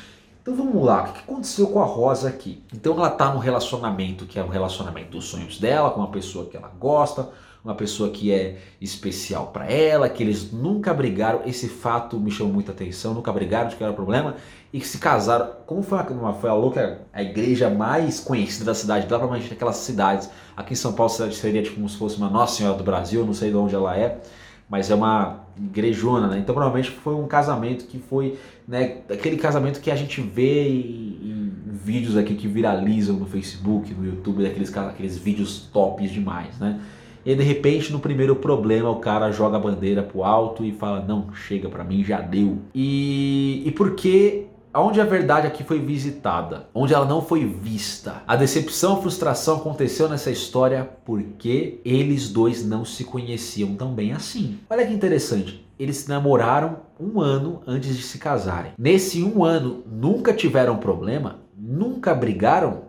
Então 0.42 0.56
vamos 0.56 0.84
lá, 0.84 1.04
o 1.04 1.12
que 1.12 1.20
aconteceu 1.20 1.68
com 1.68 1.80
a 1.80 1.84
Rosa 1.84 2.28
aqui? 2.28 2.62
Então 2.74 2.94
ela 2.94 3.10
tá 3.10 3.32
num 3.32 3.38
relacionamento 3.38 4.26
que 4.26 4.38
é 4.38 4.42
o 4.42 4.48
relacionamento 4.48 5.10
dos 5.10 5.26
sonhos 5.26 5.58
dela, 5.58 5.90
com 5.90 6.00
uma 6.00 6.10
pessoa 6.10 6.46
que 6.46 6.56
ela 6.56 6.70
gosta, 6.80 7.28
uma 7.64 7.74
pessoa 7.74 8.10
que 8.10 8.32
é 8.32 8.58
especial 8.80 9.48
para 9.48 9.70
ela, 9.70 10.08
que 10.08 10.22
eles 10.22 10.50
nunca 10.50 10.94
brigaram. 10.94 11.42
Esse 11.44 11.68
fato 11.68 12.18
me 12.18 12.30
chamou 12.30 12.52
muita 12.52 12.72
atenção, 12.72 13.12
nunca 13.12 13.32
brigaram, 13.32 13.68
de 13.68 13.76
que 13.76 13.84
era 13.84 13.92
problema 13.92 14.36
e 14.72 14.80
que 14.80 14.86
se 14.86 14.98
casaram. 14.98 15.50
Como 15.66 15.82
foi, 15.82 15.98
uma, 16.10 16.32
foi 16.34 16.48
a 16.48 16.54
louca, 16.54 17.02
a 17.12 17.22
igreja 17.22 17.68
mais 17.68 18.20
conhecida 18.20 18.64
da 18.64 18.74
cidade, 18.74 19.06
dela 19.06 19.18
provavelmente 19.18 19.52
aquelas 19.52 19.76
cidades. 19.76 20.30
Aqui 20.56 20.72
em 20.72 20.76
São 20.76 20.92
Paulo, 20.92 21.12
cidade 21.12 21.34
seria 21.34 21.62
tipo 21.62 21.76
como 21.76 21.88
se 21.88 21.96
fosse 21.96 22.16
uma 22.16 22.30
Nossa 22.30 22.56
Senhora 22.56 22.76
do 22.76 22.84
Brasil, 22.84 23.24
não 23.26 23.34
sei 23.34 23.50
de 23.50 23.56
onde 23.56 23.74
ela 23.74 23.96
é, 23.96 24.20
mas 24.68 24.90
é 24.90 24.94
uma 24.94 25.40
igrejona, 25.56 26.28
né? 26.28 26.38
Então 26.38 26.54
provavelmente 26.54 26.90
foi 26.90 27.14
um 27.14 27.26
casamento 27.26 27.84
que 27.86 27.98
foi, 27.98 28.38
né, 28.66 28.98
aquele 29.10 29.36
casamento 29.36 29.80
que 29.80 29.90
a 29.90 29.96
gente 29.96 30.20
vê 30.20 30.68
em, 30.68 31.18
em 31.22 31.52
vídeos 31.72 32.16
aqui 32.16 32.34
que 32.34 32.48
viralizam 32.48 33.16
no 33.16 33.26
Facebook, 33.26 33.92
no 33.92 34.06
YouTube, 34.06 34.42
daqueles 34.42 34.74
aqueles 34.74 35.18
vídeos 35.18 35.68
tops 35.72 36.10
demais, 36.10 36.58
né? 36.58 36.80
E 37.24 37.34
de 37.34 37.42
repente, 37.42 37.92
no 37.92 38.00
primeiro 38.00 38.36
problema, 38.36 38.90
o 38.90 38.96
cara 38.96 39.30
joga 39.30 39.56
a 39.56 39.60
bandeira 39.60 40.02
pro 40.02 40.24
alto 40.24 40.64
e 40.64 40.72
fala: 40.72 41.00
Não, 41.00 41.32
chega 41.34 41.68
para 41.68 41.84
mim, 41.84 42.02
já 42.04 42.20
deu. 42.20 42.58
E, 42.74 43.62
e 43.66 43.70
por 43.70 43.94
que 43.94 44.46
Onde 44.72 45.00
a 45.00 45.04
verdade 45.04 45.48
aqui 45.48 45.64
foi 45.64 45.80
visitada, 45.80 46.68
onde 46.72 46.94
ela 46.94 47.04
não 47.04 47.20
foi 47.20 47.44
vista. 47.44 48.22
A 48.24 48.36
decepção, 48.36 48.92
a 48.92 49.02
frustração 49.02 49.56
aconteceu 49.56 50.08
nessa 50.08 50.30
história 50.30 50.88
porque 51.04 51.80
eles 51.84 52.28
dois 52.28 52.64
não 52.64 52.84
se 52.84 53.02
conheciam 53.02 53.74
tão 53.74 53.92
bem 53.92 54.12
assim. 54.12 54.60
Olha 54.70 54.86
que 54.86 54.94
interessante. 54.94 55.66
Eles 55.76 55.96
se 55.96 56.08
namoraram 56.08 56.76
um 57.00 57.20
ano 57.20 57.62
antes 57.66 57.96
de 57.96 58.02
se 58.02 58.18
casarem. 58.18 58.70
Nesse 58.78 59.24
um 59.24 59.44
ano, 59.44 59.82
nunca 59.90 60.32
tiveram 60.32 60.76
problema, 60.76 61.40
nunca 61.58 62.14
brigaram. 62.14 62.82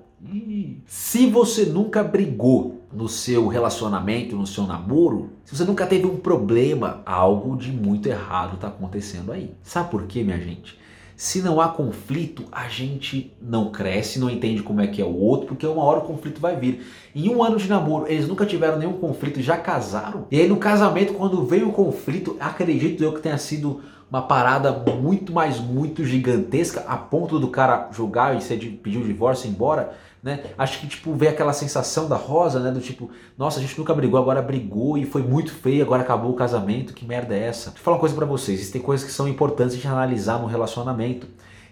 Se 0.86 1.26
você 1.26 1.66
nunca 1.66 2.04
brigou 2.04 2.81
no 2.94 3.08
seu 3.08 3.48
relacionamento, 3.48 4.36
no 4.36 4.46
seu 4.46 4.66
namoro, 4.66 5.32
se 5.46 5.56
você 5.56 5.64
nunca 5.64 5.86
teve 5.86 6.06
um 6.06 6.18
problema, 6.18 7.02
algo 7.06 7.56
de 7.56 7.72
muito 7.72 8.08
errado 8.08 8.56
está 8.56 8.68
acontecendo 8.68 9.32
aí. 9.32 9.54
Sabe 9.64 9.90
por 9.90 10.04
quê, 10.04 10.24
minha 10.24 10.40
gente? 10.40 10.80
Se 11.16 11.42
não 11.42 11.62
há 11.62 11.68
conflito, 11.70 12.46
a 12.52 12.68
gente 12.68 13.32
não 13.40 13.72
cresce, 13.72 14.20
não 14.20 14.28
entende 14.28 14.64
como 14.64 14.82
é 14.82 14.88
que 14.88 15.00
é 15.00 15.06
o 15.06 15.16
outro, 15.16 15.50
porque 15.50 15.68
uma 15.68 15.84
hora 15.84 16.00
o 16.00 16.04
conflito 16.04 16.42
vai 16.42 16.56
vir. 16.56 16.84
Em 17.14 17.30
um 17.30 17.44
ano 17.44 17.58
de 17.58 17.70
namoro, 17.70 18.08
eles 18.08 18.28
nunca 18.28 18.44
tiveram 18.44 18.80
nenhum 18.80 18.94
conflito, 18.94 19.40
já 19.40 19.56
casaram. 19.56 20.26
E 20.32 20.40
aí 20.40 20.48
no 20.48 20.58
casamento, 20.58 21.14
quando 21.14 21.46
veio 21.46 21.70
o 21.70 21.74
conflito, 21.74 22.36
acredito 22.40 23.04
eu 23.04 23.14
que 23.14 23.22
tenha 23.22 23.38
sido 23.38 23.82
uma 24.12 24.22
parada 24.22 24.72
muito 24.72 25.34
mais, 25.34 25.60
muito 25.60 26.06
gigantesca, 26.06 26.84
a 26.88 26.98
ponto 26.98 27.40
do 27.40 27.48
cara 27.48 27.90
jogar 27.92 28.36
e 28.36 28.68
pedir 28.70 29.00
o 29.00 29.04
divórcio 29.04 29.50
embora 29.50 29.96
né? 30.24 30.44
Acho 30.58 30.80
que 30.80 30.88
tipo 30.88 31.14
vê 31.14 31.28
aquela 31.28 31.54
sensação 31.54 32.08
da 32.08 32.16
Rosa, 32.16 32.60
né, 32.60 32.72
do 32.72 32.80
tipo, 32.80 33.10
nossa, 33.38 33.60
a 33.60 33.62
gente 33.62 33.78
nunca 33.78 33.94
brigou, 33.94 34.20
agora 34.20 34.42
brigou 34.42 34.98
e 34.98 35.06
foi 35.06 35.24
muito 35.24 35.52
feio, 35.52 35.84
agora 35.84 36.04
acabou 36.04 36.32
o 36.32 36.36
casamento, 36.36 36.94
que 36.94 37.06
merda 37.06 37.36
é 37.36 37.48
essa? 37.48 37.72
Deixa 37.72 37.80
eu 37.80 37.84
falar 37.84 37.96
uma 37.96 38.02
coisa 38.02 38.16
para 38.16 38.26
vocês, 38.26 38.60
existem 38.60 38.82
coisas 38.82 39.06
que 39.06 39.12
são 39.12 39.28
importantes 39.28 39.78
de 39.78 39.88
analisar 39.88 40.40
no 40.40 40.46
relacionamento. 40.46 41.28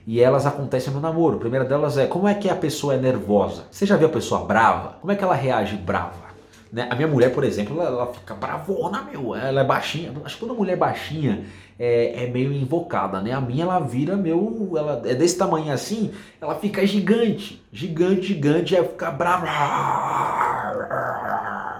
E 0.07 0.19
elas 0.19 0.47
acontecem 0.47 0.91
no 0.91 0.99
namoro. 0.99 1.35
A 1.35 1.39
primeira 1.39 1.63
delas 1.63 1.95
é 1.95 2.07
como 2.07 2.27
é 2.27 2.33
que 2.33 2.49
a 2.49 2.55
pessoa 2.55 2.95
é 2.95 2.97
nervosa. 2.97 3.65
Você 3.69 3.85
já 3.85 3.95
viu 3.95 4.07
a 4.07 4.11
pessoa 4.11 4.43
brava? 4.43 4.95
Como 4.99 5.11
é 5.11 5.15
que 5.15 5.23
ela 5.23 5.35
reage 5.35 5.75
brava? 5.75 6.28
Né? 6.71 6.87
A 6.89 6.95
minha 6.95 7.07
mulher, 7.07 7.33
por 7.33 7.43
exemplo, 7.43 7.79
ela, 7.79 7.89
ela, 7.89 8.13
fica 8.13 8.35
bravona, 8.35 9.01
meu. 9.01 9.35
Ela 9.35 9.61
é 9.61 9.63
baixinha. 9.63 10.13
Acho 10.23 10.35
que 10.35 10.41
toda 10.41 10.53
mulher 10.53 10.77
baixinha 10.77 11.45
é, 11.79 12.25
é, 12.25 12.27
meio 12.27 12.53
invocada, 12.53 13.19
né? 13.21 13.31
A 13.31 13.41
minha, 13.41 13.63
ela 13.63 13.79
vira 13.79 14.15
meu... 14.15 14.73
Ela 14.77 15.01
é 15.05 15.15
desse 15.15 15.37
tamanho 15.37 15.71
assim, 15.73 16.11
ela 16.39 16.55
fica 16.55 16.85
gigante. 16.85 17.63
Gigante, 17.71 18.27
gigante. 18.27 18.75
Aí 18.75 18.87
fica 18.87 19.09
brava. 19.09 19.45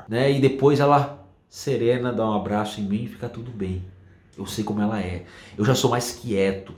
Né? 0.08 0.32
E 0.32 0.42
depois 0.42 0.80
ela 0.80 1.24
serena, 1.48 2.12
dá 2.12 2.28
um 2.28 2.34
abraço 2.34 2.82
em 2.82 2.84
mim 2.84 3.04
e 3.04 3.08
fica 3.08 3.30
tudo 3.30 3.52
bem. 3.52 3.84
Eu 4.38 4.46
sei 4.46 4.64
como 4.64 4.82
ela 4.82 5.00
é. 5.00 5.26
Eu 5.58 5.66
já 5.66 5.76
sou 5.76 5.92
mais 5.92 6.12
quieto. 6.12 6.74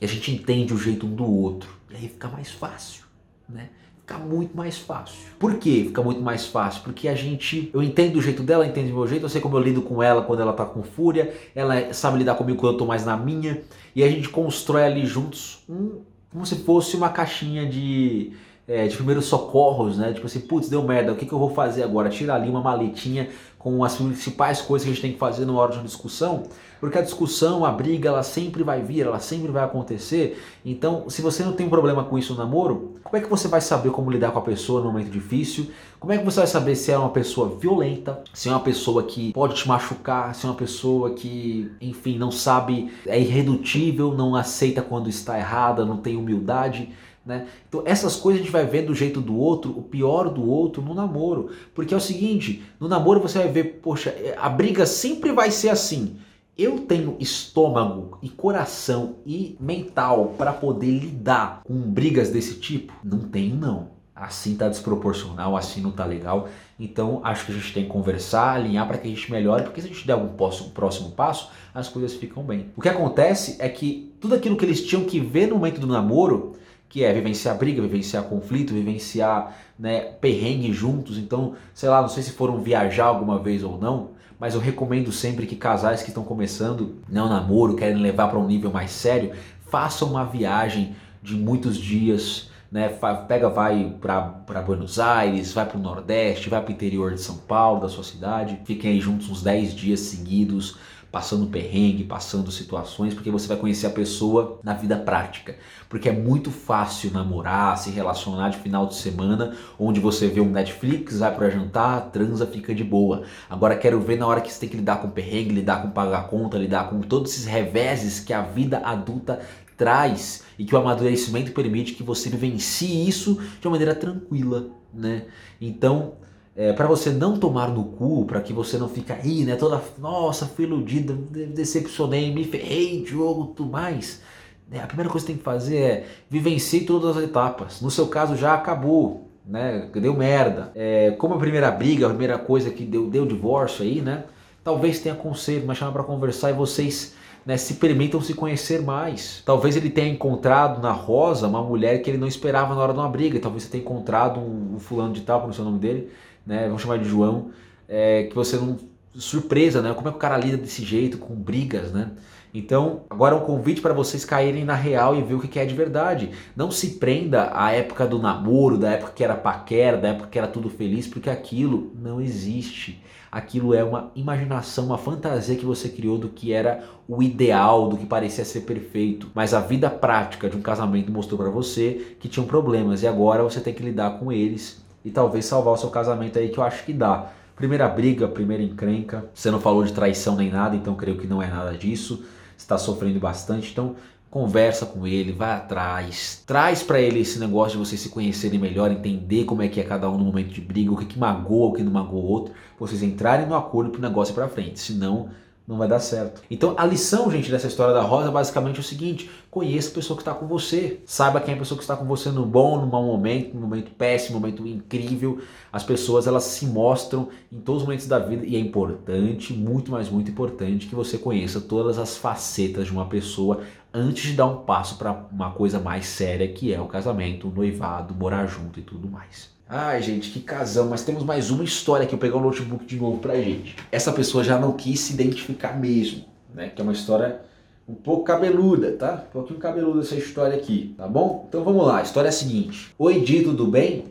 E 0.00 0.04
a 0.04 0.08
gente 0.08 0.30
entende 0.32 0.72
o 0.72 0.78
jeito 0.78 1.06
um 1.06 1.14
do 1.14 1.24
outro. 1.24 1.70
E 1.90 1.96
aí 1.96 2.08
fica 2.08 2.28
mais 2.28 2.50
fácil, 2.50 3.04
né? 3.48 3.68
Fica 4.10 4.18
muito 4.18 4.56
mais 4.56 4.76
fácil. 4.76 5.16
Por 5.38 5.54
que 5.54 5.84
fica 5.84 6.02
muito 6.02 6.20
mais 6.20 6.46
fácil? 6.46 6.82
Porque 6.82 7.06
a 7.06 7.14
gente, 7.14 7.70
eu 7.72 7.80
entendo 7.80 8.16
o 8.16 8.22
jeito 8.22 8.42
dela, 8.42 8.66
entende 8.66 8.90
o 8.90 8.96
meu 8.96 9.06
jeito, 9.06 9.24
eu 9.24 9.28
sei 9.28 9.40
como 9.40 9.56
eu 9.56 9.62
lido 9.62 9.82
com 9.82 10.02
ela 10.02 10.22
quando 10.22 10.40
ela 10.40 10.52
tá 10.52 10.64
com 10.64 10.82
fúria, 10.82 11.32
ela 11.54 11.92
sabe 11.92 12.18
lidar 12.18 12.34
comigo 12.34 12.58
quando 12.58 12.72
eu 12.72 12.78
tô 12.78 12.86
mais 12.86 13.06
na 13.06 13.16
minha, 13.16 13.62
e 13.94 14.02
a 14.02 14.08
gente 14.08 14.28
constrói 14.28 14.82
ali 14.82 15.06
juntos 15.06 15.62
um, 15.68 16.00
como 16.32 16.44
se 16.44 16.56
fosse 16.56 16.96
uma 16.96 17.08
caixinha 17.08 17.66
de 17.66 18.32
é, 18.70 18.86
de 18.86 18.94
primeiros 18.94 19.24
socorros, 19.24 19.98
né? 19.98 20.12
Tipo 20.12 20.26
assim, 20.26 20.38
putz, 20.38 20.68
deu 20.68 20.80
merda, 20.84 21.12
o 21.12 21.16
que, 21.16 21.26
que 21.26 21.32
eu 21.32 21.40
vou 21.40 21.50
fazer 21.50 21.82
agora? 21.82 22.08
Tira 22.08 22.34
ali 22.34 22.48
uma 22.48 22.60
maletinha 22.60 23.28
com 23.58 23.82
as 23.82 23.96
principais 23.96 24.62
coisas 24.62 24.84
que 24.84 24.90
a 24.90 24.94
gente 24.94 25.02
tem 25.02 25.12
que 25.12 25.18
fazer 25.18 25.44
na 25.44 25.52
hora 25.52 25.72
de 25.72 25.78
uma 25.78 25.84
discussão, 25.84 26.44
porque 26.78 26.96
a 26.96 27.02
discussão, 27.02 27.64
a 27.64 27.72
briga, 27.72 28.08
ela 28.08 28.22
sempre 28.22 28.62
vai 28.62 28.80
vir, 28.80 29.04
ela 29.04 29.18
sempre 29.18 29.50
vai 29.50 29.64
acontecer. 29.64 30.40
Então, 30.64 31.10
se 31.10 31.20
você 31.20 31.42
não 31.42 31.52
tem 31.52 31.66
um 31.66 31.68
problema 31.68 32.04
com 32.04 32.16
isso 32.16 32.32
no 32.32 32.38
namoro, 32.38 32.94
como 33.02 33.16
é 33.16 33.20
que 33.20 33.28
você 33.28 33.48
vai 33.48 33.60
saber 33.60 33.90
como 33.90 34.08
lidar 34.08 34.30
com 34.30 34.38
a 34.38 34.42
pessoa 34.42 34.80
no 34.80 34.86
momento 34.86 35.10
difícil? 35.10 35.66
Como 35.98 36.12
é 36.12 36.18
que 36.18 36.24
você 36.24 36.38
vai 36.38 36.46
saber 36.46 36.76
se 36.76 36.92
é 36.92 36.96
uma 36.96 37.10
pessoa 37.10 37.58
violenta, 37.58 38.22
se 38.32 38.48
é 38.48 38.52
uma 38.52 38.60
pessoa 38.60 39.02
que 39.02 39.32
pode 39.32 39.56
te 39.56 39.68
machucar, 39.68 40.32
se 40.34 40.46
é 40.46 40.48
uma 40.48 40.54
pessoa 40.54 41.10
que, 41.10 41.70
enfim, 41.80 42.16
não 42.16 42.30
sabe, 42.30 42.90
é 43.04 43.20
irredutível, 43.20 44.14
não 44.14 44.36
aceita 44.36 44.80
quando 44.80 45.10
está 45.10 45.36
errada, 45.36 45.84
não 45.84 45.96
tem 45.96 46.16
humildade? 46.16 46.88
Né? 47.30 47.46
Então 47.68 47.84
essas 47.86 48.16
coisas 48.16 48.40
a 48.40 48.44
gente 48.44 48.52
vai 48.52 48.66
ver 48.66 48.82
do 48.82 48.92
jeito 48.92 49.20
do 49.20 49.38
outro, 49.38 49.70
o 49.70 49.82
pior 49.82 50.28
do 50.28 50.44
outro 50.44 50.82
no 50.82 50.94
namoro. 50.94 51.50
Porque 51.72 51.94
é 51.94 51.96
o 51.96 52.00
seguinte, 52.00 52.64
no 52.80 52.88
namoro 52.88 53.20
você 53.20 53.38
vai 53.38 53.48
ver, 53.48 53.78
poxa, 53.80 54.12
a 54.36 54.48
briga 54.48 54.84
sempre 54.84 55.30
vai 55.30 55.52
ser 55.52 55.68
assim. 55.68 56.16
Eu 56.58 56.80
tenho 56.80 57.16
estômago 57.20 58.18
e 58.20 58.28
coração 58.28 59.14
e 59.24 59.56
mental 59.60 60.34
para 60.36 60.52
poder 60.52 60.90
lidar 60.90 61.62
com 61.64 61.74
brigas 61.74 62.30
desse 62.30 62.56
tipo? 62.56 62.92
Não 63.04 63.20
tenho 63.20 63.54
não. 63.54 64.00
Assim 64.12 64.56
tá 64.56 64.68
desproporcional, 64.68 65.56
assim 65.56 65.80
não 65.80 65.92
tá 65.92 66.04
legal. 66.04 66.48
Então 66.80 67.20
acho 67.22 67.46
que 67.46 67.52
a 67.52 67.54
gente 67.54 67.72
tem 67.72 67.84
que 67.84 67.90
conversar, 67.90 68.56
alinhar 68.56 68.88
para 68.88 68.98
que 68.98 69.06
a 69.06 69.10
gente 69.10 69.30
melhore, 69.30 69.62
porque 69.62 69.80
se 69.80 69.86
a 69.86 69.90
gente 69.90 70.04
der 70.04 70.14
algum 70.14 70.34
próximo 70.74 71.12
passo, 71.12 71.48
as 71.72 71.88
coisas 71.88 72.12
ficam 72.14 72.42
bem. 72.42 72.72
O 72.76 72.82
que 72.82 72.88
acontece 72.88 73.56
é 73.60 73.68
que 73.68 74.12
tudo 74.20 74.34
aquilo 74.34 74.56
que 74.56 74.64
eles 74.64 74.84
tinham 74.84 75.04
que 75.04 75.20
ver 75.20 75.46
no 75.46 75.54
momento 75.54 75.80
do 75.80 75.86
namoro, 75.86 76.56
que 76.90 77.04
é 77.04 77.12
vivenciar 77.12 77.56
briga, 77.56 77.80
vivenciar 77.80 78.24
conflito, 78.24 78.74
vivenciar 78.74 79.56
né, 79.78 80.00
perrengue 80.00 80.72
juntos. 80.72 81.16
Então, 81.16 81.54
sei 81.72 81.88
lá, 81.88 82.02
não 82.02 82.08
sei 82.08 82.22
se 82.22 82.32
foram 82.32 82.60
viajar 82.60 83.04
alguma 83.04 83.38
vez 83.38 83.62
ou 83.62 83.78
não, 83.78 84.10
mas 84.38 84.54
eu 84.54 84.60
recomendo 84.60 85.12
sempre 85.12 85.46
que 85.46 85.54
casais 85.54 86.02
que 86.02 86.08
estão 86.08 86.24
começando, 86.24 86.96
não 87.08 87.28
namoro, 87.28 87.76
querem 87.76 87.96
levar 87.96 88.28
para 88.28 88.38
um 88.40 88.46
nível 88.46 88.72
mais 88.72 88.90
sério, 88.90 89.32
façam 89.70 90.08
uma 90.10 90.24
viagem 90.24 90.96
de 91.22 91.36
muitos 91.36 91.76
dias, 91.76 92.50
né? 92.72 92.88
Pega, 93.28 93.48
vai 93.48 93.94
para 94.00 94.62
Buenos 94.62 94.98
Aires, 94.98 95.52
vai 95.52 95.66
para 95.66 95.78
o 95.78 95.80
Nordeste, 95.80 96.50
vai 96.50 96.60
para 96.60 96.70
o 96.70 96.72
interior 96.72 97.14
de 97.14 97.20
São 97.20 97.36
Paulo, 97.36 97.80
da 97.80 97.88
sua 97.88 98.02
cidade, 98.02 98.58
fiquem 98.64 98.92
aí 98.92 99.00
juntos 99.00 99.30
uns 99.30 99.42
10 99.42 99.74
dias 99.74 100.00
seguidos, 100.00 100.76
passando 101.10 101.46
perrengue, 101.46 102.04
passando 102.04 102.50
situações, 102.52 103.14
porque 103.14 103.30
você 103.30 103.48
vai 103.48 103.56
conhecer 103.56 103.86
a 103.86 103.90
pessoa 103.90 104.60
na 104.62 104.74
vida 104.74 104.96
prática. 104.96 105.56
Porque 105.88 106.08
é 106.08 106.12
muito 106.12 106.50
fácil 106.50 107.10
namorar, 107.10 107.76
se 107.78 107.90
relacionar 107.90 108.50
de 108.50 108.58
final 108.58 108.86
de 108.86 108.94
semana, 108.94 109.56
onde 109.78 109.98
você 109.98 110.28
vê 110.28 110.40
um 110.40 110.50
Netflix, 110.50 111.18
vai 111.18 111.34
para 111.34 111.50
jantar, 111.50 112.10
transa, 112.10 112.46
fica 112.46 112.74
de 112.74 112.84
boa. 112.84 113.24
Agora 113.48 113.76
quero 113.76 114.00
ver 114.00 114.18
na 114.18 114.26
hora 114.26 114.40
que 114.40 114.52
você 114.52 114.60
tem 114.60 114.68
que 114.68 114.76
lidar 114.76 115.02
com 115.02 115.10
perrengue, 115.10 115.54
lidar 115.54 115.82
com 115.82 115.90
pagar 115.90 116.28
conta, 116.28 116.56
lidar 116.56 116.88
com 116.88 117.00
todos 117.00 117.32
esses 117.32 117.46
reveses 117.46 118.20
que 118.20 118.32
a 118.32 118.42
vida 118.42 118.78
adulta 118.78 119.40
traz 119.76 120.44
e 120.58 120.64
que 120.64 120.74
o 120.74 120.78
amadurecimento 120.78 121.52
permite 121.52 121.94
que 121.94 122.02
você 122.02 122.28
vivencie 122.28 123.08
isso 123.08 123.40
de 123.60 123.66
uma 123.66 123.72
maneira 123.72 123.94
tranquila, 123.94 124.68
né? 124.92 125.24
Então, 125.58 126.14
é, 126.56 126.72
para 126.72 126.86
você 126.86 127.10
não 127.10 127.38
tomar 127.38 127.68
no 127.68 127.84
cu, 127.84 128.24
para 128.24 128.40
que 128.40 128.52
você 128.52 128.76
não 128.76 128.88
fique 128.88 129.12
aí, 129.12 129.44
né, 129.44 129.56
toda, 129.56 129.80
nossa, 129.98 130.46
fui 130.46 130.64
iludida, 130.64 131.14
decepcionei, 131.14 132.32
me 132.34 132.44
ferrei, 132.44 133.04
jogo, 133.06 133.54
tudo 133.56 133.70
mais. 133.70 134.20
Né, 134.68 134.82
a 134.82 134.86
primeira 134.86 135.10
coisa 135.10 135.26
que 135.26 135.32
tem 135.32 135.38
que 135.38 135.44
fazer 135.44 135.76
é 135.76 136.06
vivencie 136.28 136.84
todas 136.84 137.16
as 137.16 137.24
etapas. 137.24 137.80
No 137.80 137.90
seu 137.90 138.08
caso 138.08 138.36
já 138.36 138.54
acabou, 138.54 139.28
né, 139.46 139.88
deu 139.94 140.14
merda. 140.14 140.72
É, 140.74 141.12
como 141.12 141.34
a 141.34 141.38
primeira 141.38 141.70
briga, 141.70 142.06
a 142.06 142.10
primeira 142.10 142.38
coisa 142.38 142.70
que 142.70 142.84
deu, 142.84 143.08
deu 143.08 143.24
divórcio 143.24 143.84
aí, 143.84 144.00
né, 144.00 144.24
talvez 144.64 145.00
tenha 145.00 145.14
conselho, 145.14 145.64
mas 145.66 145.78
chama 145.78 145.92
para 145.92 146.02
conversar 146.02 146.50
e 146.50 146.54
vocês 146.54 147.14
né, 147.44 147.56
se 147.56 147.74
permitam 147.74 148.20
se 148.20 148.34
conhecer 148.34 148.82
mais. 148.82 149.42
Talvez 149.44 149.76
ele 149.76 149.88
tenha 149.88 150.08
encontrado 150.08 150.82
na 150.82 150.92
Rosa 150.92 151.46
uma 151.46 151.62
mulher 151.62 152.02
que 152.02 152.10
ele 152.10 152.18
não 152.18 152.28
esperava 152.28 152.74
na 152.74 152.80
hora 152.80 152.92
de 152.92 152.98
uma 152.98 153.08
briga. 153.08 153.38
Talvez 153.40 153.64
você 153.64 153.70
tenha 153.70 153.82
encontrado 153.82 154.40
um, 154.40 154.74
um 154.76 154.78
fulano 154.78 155.12
de 155.12 155.22
tal, 155.22 155.40
como 155.40 155.52
é 155.52 155.58
o 155.58 155.64
nome 155.64 155.78
dele, 155.78 156.10
né? 156.46 156.66
Vamos 156.66 156.82
chamar 156.82 156.98
de 156.98 157.08
João, 157.08 157.50
é, 157.88 158.24
que 158.24 158.34
você 158.34 158.56
não 158.56 158.76
surpresa, 159.14 159.82
né? 159.82 159.92
Como 159.94 160.08
é 160.08 160.10
que 160.10 160.16
o 160.16 160.20
cara 160.20 160.36
lida 160.36 160.56
desse 160.56 160.84
jeito 160.84 161.18
com 161.18 161.34
brigas, 161.34 161.92
né? 161.92 162.12
Então, 162.52 163.02
agora 163.08 163.36
é 163.36 163.38
um 163.38 163.44
convite 163.44 163.80
para 163.80 163.94
vocês 163.94 164.24
caírem 164.24 164.64
na 164.64 164.74
real 164.74 165.14
e 165.14 165.22
ver 165.22 165.34
o 165.34 165.40
que 165.40 165.58
é 165.58 165.64
de 165.64 165.74
verdade. 165.74 166.30
Não 166.56 166.70
se 166.70 166.98
prenda 166.98 167.50
à 167.54 167.70
época 167.70 168.06
do 168.06 168.18
namoro, 168.18 168.76
da 168.76 168.90
época 168.90 169.12
que 169.14 169.22
era 169.22 169.36
paquera, 169.36 169.96
da 169.96 170.08
época 170.08 170.28
que 170.28 170.38
era 170.38 170.48
tudo 170.48 170.68
feliz, 170.68 171.06
porque 171.06 171.30
aquilo 171.30 171.92
não 171.94 172.20
existe. 172.20 173.00
Aquilo 173.30 173.72
é 173.72 173.84
uma 173.84 174.10
imaginação, 174.16 174.86
uma 174.86 174.98
fantasia 174.98 175.54
que 175.54 175.64
você 175.64 175.88
criou 175.88 176.18
do 176.18 176.28
que 176.28 176.52
era 176.52 176.82
o 177.06 177.22
ideal, 177.22 177.88
do 177.88 177.96
que 177.96 178.04
parecia 178.04 178.44
ser 178.44 178.62
perfeito. 178.62 179.30
Mas 179.32 179.54
a 179.54 179.60
vida 179.60 179.88
prática 179.88 180.50
de 180.50 180.56
um 180.56 180.62
casamento 180.62 181.12
mostrou 181.12 181.38
para 181.38 181.50
você 181.50 182.16
que 182.18 182.28
tinham 182.28 182.46
problemas 182.46 183.04
e 183.04 183.06
agora 183.06 183.44
você 183.44 183.60
tem 183.60 183.72
que 183.72 183.84
lidar 183.84 184.18
com 184.18 184.32
eles 184.32 184.79
e 185.04 185.10
talvez 185.10 185.44
salvar 185.44 185.74
o 185.74 185.76
seu 185.76 185.90
casamento 185.90 186.38
aí 186.38 186.48
que 186.48 186.58
eu 186.58 186.64
acho 186.64 186.84
que 186.84 186.92
dá. 186.92 187.30
Primeira 187.56 187.88
briga, 187.88 188.26
primeira 188.26 188.62
encrenca. 188.62 189.26
Você 189.34 189.50
não 189.50 189.60
falou 189.60 189.84
de 189.84 189.92
traição 189.92 190.36
nem 190.36 190.50
nada, 190.50 190.74
então 190.74 190.94
creio 190.94 191.18
que 191.18 191.26
não 191.26 191.42
é 191.42 191.46
nada 191.46 191.76
disso 191.76 192.24
está 192.60 192.78
sofrendo 192.78 193.18
bastante, 193.18 193.72
então 193.72 193.96
conversa 194.30 194.86
com 194.86 195.06
ele, 195.06 195.32
vai 195.32 195.52
atrás, 195.52 196.42
traz 196.46 196.84
para 196.84 197.00
ele 197.00 197.20
esse 197.20 197.38
negócio 197.40 197.72
de 197.72 197.84
vocês 197.84 198.00
se 198.00 198.10
conhecerem 198.10 198.60
melhor, 198.60 198.92
entender 198.92 199.44
como 199.44 199.62
é 199.62 199.68
que 199.68 199.80
é 199.80 199.84
cada 199.84 200.08
um 200.08 200.16
no 200.16 200.24
momento 200.24 200.50
de 200.50 200.60
briga, 200.60 200.92
o 200.92 200.96
que, 200.96 201.04
que 201.04 201.18
magoa, 201.18 201.70
o 201.70 201.72
que 201.72 201.82
não 201.82 201.90
magoa 201.90 202.20
o 202.20 202.26
outro, 202.26 202.54
vocês 202.78 203.02
entrarem 203.02 203.46
no 203.46 203.56
acordo 203.56 203.90
para 203.90 203.98
o 203.98 204.02
negócio 204.02 204.32
ir 204.32 204.34
para 204.34 204.48
frente, 204.48 204.78
senão 204.78 205.30
não 205.66 205.78
vai 205.78 205.86
dar 205.86 206.00
certo. 206.00 206.42
Então 206.50 206.74
a 206.76 206.84
lição, 206.84 207.30
gente, 207.30 207.50
dessa 207.50 207.68
história 207.68 207.94
da 207.94 208.02
Rosa 208.02 208.28
é 208.28 208.32
basicamente 208.32 208.80
o 208.80 208.82
seguinte: 208.82 209.30
conheça 209.50 209.90
a 209.90 209.94
pessoa 209.94 210.16
que 210.16 210.22
está 210.22 210.34
com 210.34 210.46
você, 210.46 211.00
saiba 211.06 211.40
quem 211.40 211.54
é 211.54 211.56
a 211.56 211.60
pessoa 211.60 211.78
que 211.78 211.84
está 211.84 211.96
com 211.96 212.04
você 212.04 212.30
no 212.30 212.44
bom, 212.44 212.80
no 212.80 212.86
mau 212.86 213.04
momento, 213.04 213.54
no 213.54 213.60
momento 213.60 213.92
péssimo, 213.92 214.34
no 214.34 214.40
momento 214.40 214.66
incrível. 214.66 215.40
As 215.72 215.84
pessoas 215.84 216.26
elas 216.26 216.44
se 216.44 216.66
mostram 216.66 217.28
em 217.52 217.60
todos 217.60 217.82
os 217.82 217.86
momentos 217.86 218.06
da 218.06 218.18
vida 218.18 218.44
e 218.44 218.56
é 218.56 218.58
importante, 218.58 219.52
muito 219.52 219.92
mais 219.92 220.08
muito 220.08 220.30
importante 220.30 220.86
que 220.86 220.94
você 220.94 221.16
conheça 221.16 221.60
todas 221.60 221.98
as 221.98 222.16
facetas 222.16 222.86
de 222.86 222.92
uma 222.92 223.06
pessoa 223.06 223.60
antes 223.92 224.30
de 224.30 224.36
dar 224.36 224.46
um 224.46 224.64
passo 224.64 224.96
para 224.96 225.12
uma 225.30 225.50
coisa 225.52 225.78
mais 225.78 226.06
séria 226.06 226.48
que 226.48 226.72
é 226.72 226.80
o 226.80 226.86
casamento, 226.86 227.48
o 227.48 227.50
noivado, 227.50 228.14
morar 228.14 228.46
junto 228.46 228.80
e 228.80 228.82
tudo 228.82 229.08
mais. 229.08 229.59
Ai, 229.72 230.02
gente, 230.02 230.30
que 230.30 230.40
casão, 230.40 230.88
mas 230.88 231.04
temos 231.04 231.22
mais 231.22 231.48
uma 231.48 231.62
história 231.62 232.02
aqui. 232.02 232.12
Eu 232.12 232.18
pegar 232.18 232.38
o 232.38 232.40
notebook 232.40 232.84
de 232.84 232.96
novo 232.96 233.18
pra 233.18 233.36
gente. 233.36 233.76
Essa 233.92 234.10
pessoa 234.10 234.42
já 234.42 234.58
não 234.58 234.72
quis 234.72 234.98
se 234.98 235.12
identificar 235.12 235.78
mesmo, 235.78 236.24
né? 236.52 236.70
Que 236.70 236.80
é 236.80 236.82
uma 236.82 236.92
história 236.92 237.42
um 237.88 237.94
pouco 237.94 238.24
cabeluda, 238.24 238.90
tá? 238.90 239.26
Um 239.28 239.32
pouquinho 239.32 239.60
cabeluda 239.60 240.00
essa 240.00 240.16
história 240.16 240.56
aqui, 240.56 240.92
tá 240.98 241.06
bom? 241.06 241.46
Então 241.48 241.62
vamos 241.62 241.86
lá, 241.86 241.98
a 241.98 242.02
história 242.02 242.26
é 242.26 242.30
a 242.30 242.32
seguinte. 242.32 242.92
Oi, 242.98 243.20
Di, 243.20 243.44
tudo 243.44 243.64
bem? 243.68 244.06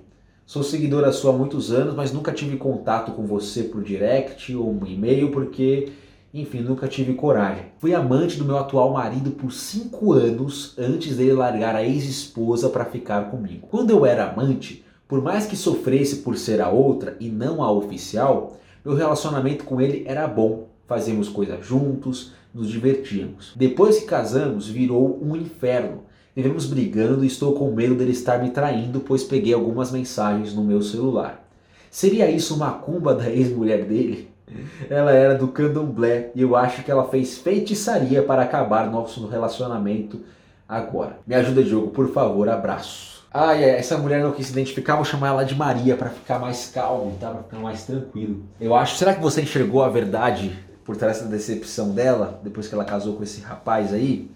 Sou 0.46 0.64
seguidora 0.64 1.12
sua 1.12 1.34
há 1.34 1.38
muitos 1.38 1.74
anos, 1.74 1.94
mas 1.94 2.14
nunca 2.14 2.32
tive 2.32 2.56
contato 2.56 3.12
com 3.12 3.26
você 3.26 3.64
por 3.64 3.84
direct 3.84 4.56
ou 4.56 4.72
um 4.72 4.88
e-mail 4.88 5.30
porque, 5.30 5.92
enfim, 6.34 6.62
nunca 6.62 6.88
tive 6.88 7.16
coragem. 7.16 7.66
Fui 7.80 7.94
amante 7.94 8.38
do 8.38 8.46
meu 8.46 8.58
atual 8.58 8.94
marido 8.94 9.32
por 9.32 9.52
cinco 9.52 10.14
anos 10.14 10.74
antes 10.80 11.18
dele 11.18 11.34
largar 11.34 11.76
a 11.76 11.84
ex-esposa 11.84 12.70
para 12.70 12.86
ficar 12.86 13.30
comigo. 13.30 13.68
Quando 13.70 13.90
eu 13.90 14.06
era 14.06 14.32
amante, 14.32 14.86
por 15.10 15.24
mais 15.24 15.48
que 15.48 15.58
sofresse 15.58 16.18
por 16.18 16.38
ser 16.38 16.62
a 16.62 16.70
outra 16.70 17.18
e 17.20 17.30
não 17.30 17.64
a 17.64 17.72
oficial, 17.72 18.58
meu 18.86 18.94
relacionamento 18.94 19.66
com 19.66 19.82
ele 19.82 20.04
era 20.06 20.28
bom. 20.28 20.68
Fazíamos 20.88 21.28
coisas 21.28 21.66
juntos, 21.66 22.32
nos 22.54 22.70
divertíamos. 22.70 23.54
Depois 23.56 23.98
que 23.98 24.06
casamos, 24.06 24.68
virou 24.68 25.20
um 25.20 25.36
inferno. 25.36 26.04
Vivemos 26.36 26.68
brigando 26.68 27.24
e 27.24 27.28
estou 27.28 27.54
com 27.54 27.72
medo 27.72 27.96
dele 27.96 28.12
estar 28.12 28.38
me 28.38 28.52
traindo, 28.52 29.00
pois 29.00 29.24
peguei 29.24 29.52
algumas 29.52 29.92
mensagens 29.92 30.54
no 30.54 30.64
meu 30.64 30.84
celular. 30.84 31.44
Seria 31.90 32.30
isso 32.30 32.54
uma 32.54 32.74
cumba 32.74 33.16
da 33.16 33.32
ex-mulher 33.32 33.86
dele? 33.86 34.30
Ela 34.92 35.12
era 35.12 35.34
do 35.34 35.48
candomblé 35.48 36.30
e 36.36 36.42
eu 36.44 36.56
acho 36.56 36.84
que 36.84 36.92
ela 36.92 37.08
fez 37.08 37.40
feitiçaria 37.40 38.22
para 38.22 38.44
acabar 38.44 38.90
nosso 38.90 39.28
relacionamento 39.28 40.22
agora. 40.68 41.18
Me 41.26 41.34
ajuda, 41.34 41.64
Diogo, 41.64 41.90
por 41.90 42.12
favor, 42.12 42.48
abraço. 42.48 43.19
Ah, 43.32 43.56
essa 43.56 43.98
mulher 43.98 44.24
não 44.24 44.32
quis 44.32 44.48
se 44.48 44.52
identificar, 44.52 44.96
vou 44.96 45.06
chamar 45.06 45.28
ela 45.28 45.44
de 45.44 45.54
Maria 45.54 45.96
para 45.96 46.10
ficar 46.10 46.40
mais 46.40 46.72
calmo, 46.74 47.16
tá? 47.20 47.30
Pra 47.30 47.44
ficar 47.44 47.60
mais 47.60 47.84
tranquilo. 47.84 48.44
Eu 48.60 48.76
acho. 48.76 48.96
Será 48.96 49.14
que 49.14 49.22
você 49.22 49.42
enxergou 49.42 49.84
a 49.84 49.90
verdade 49.90 50.58
por 50.84 50.98
trás 50.98 51.22
da 51.22 51.28
decepção 51.28 51.92
dela, 51.92 52.40
depois 52.44 52.68
que 52.68 52.74
ela 52.74 52.84
casou 52.84 53.16
com 53.16 53.24
esse 53.24 53.42
rapaz 53.42 53.94
aí? 53.94 54.32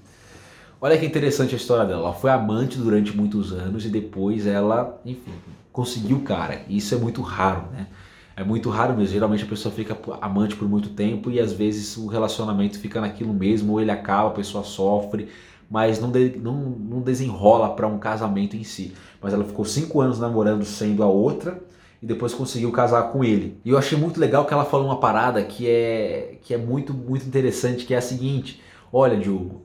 Olha 0.80 0.98
que 0.98 1.06
interessante 1.06 1.56
a 1.56 1.58
história 1.58 1.86
dela. 1.86 2.02
Ela 2.02 2.14
foi 2.14 2.30
amante 2.30 2.78
durante 2.78 3.16
muitos 3.16 3.52
anos 3.52 3.84
e 3.86 3.90
depois 3.90 4.46
ela, 4.46 5.00
enfim, 5.04 5.34
conseguiu 5.72 6.18
o 6.18 6.22
cara. 6.22 6.62
Isso 6.70 6.94
é 6.94 6.98
muito 6.98 7.22
raro, 7.22 7.64
né? 7.72 7.88
É 8.36 8.44
muito 8.44 8.70
raro 8.70 8.96
mesmo. 8.96 9.14
Geralmente 9.14 9.44
a 9.44 9.48
pessoa 9.48 9.74
fica 9.74 9.98
amante 10.22 10.56
por 10.56 10.68
muito 10.68 10.90
tempo 10.90 11.32
e 11.32 11.40
às 11.40 11.54
vezes 11.54 11.98
o 11.98 12.08
relacionamento 12.08 12.78
fica 12.78 13.02
naquilo 13.02 13.34
mesmo, 13.34 13.74
ou 13.74 13.82
ele 13.82 13.92
acaba, 13.92 14.28
a 14.28 14.34
pessoa 14.34 14.64
sofre 14.64 15.30
mas 15.74 16.00
não, 16.00 16.12
de, 16.12 16.38
não, 16.38 16.54
não 16.54 17.02
desenrola 17.02 17.76
para 17.76 17.88
um 17.88 17.98
casamento 17.98 18.56
em 18.56 18.64
si. 18.64 18.94
Mas 19.20 19.34
ela 19.34 19.44
ficou 19.44 19.66
cinco 19.66 20.02
anos 20.02 20.20
namorando 20.20 20.64
sendo 20.64 21.02
a 21.02 21.08
outra 21.08 21.60
e 22.00 22.06
depois 22.06 22.32
conseguiu 22.32 22.72
casar 22.72 23.12
com 23.12 23.24
ele. 23.24 23.58
E 23.66 23.72
eu 23.72 23.78
achei 23.80 23.98
muito 23.98 24.20
legal 24.20 24.46
que 24.46 24.54
ela 24.54 24.66
falou 24.66 24.86
uma 24.86 25.00
parada 25.00 25.42
que 25.42 25.68
é, 25.68 26.38
que 26.44 26.54
é 26.54 26.60
muito, 26.60 26.94
muito 26.94 27.26
interessante, 27.26 27.86
que 27.86 27.96
é 27.96 27.98
a 27.98 28.02
seguinte: 28.02 28.62
olha, 28.92 29.18
Diogo, 29.18 29.64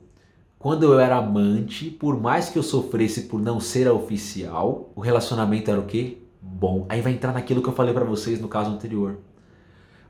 quando 0.57 0.81
eu 0.81 0.99
era 0.99 1.15
amante, 1.15 1.91
por 1.91 2.19
mais 2.19 2.49
que 2.49 2.57
eu 2.57 2.63
sofresse 2.63 3.27
por 3.27 3.39
não 3.39 3.59
ser 3.59 3.87
a 3.87 3.93
oficial, 3.93 4.89
o 4.95 5.01
relacionamento 5.01 5.69
era 5.69 5.79
o 5.79 5.85
quê? 5.85 6.17
Bom. 6.41 6.87
Aí 6.89 7.01
vai 7.01 7.11
entrar 7.11 7.33
naquilo 7.33 7.61
que 7.61 7.69
eu 7.69 7.73
falei 7.73 7.93
para 7.93 8.03
vocês 8.03 8.41
no 8.41 8.47
caso 8.47 8.71
anterior. 8.71 9.19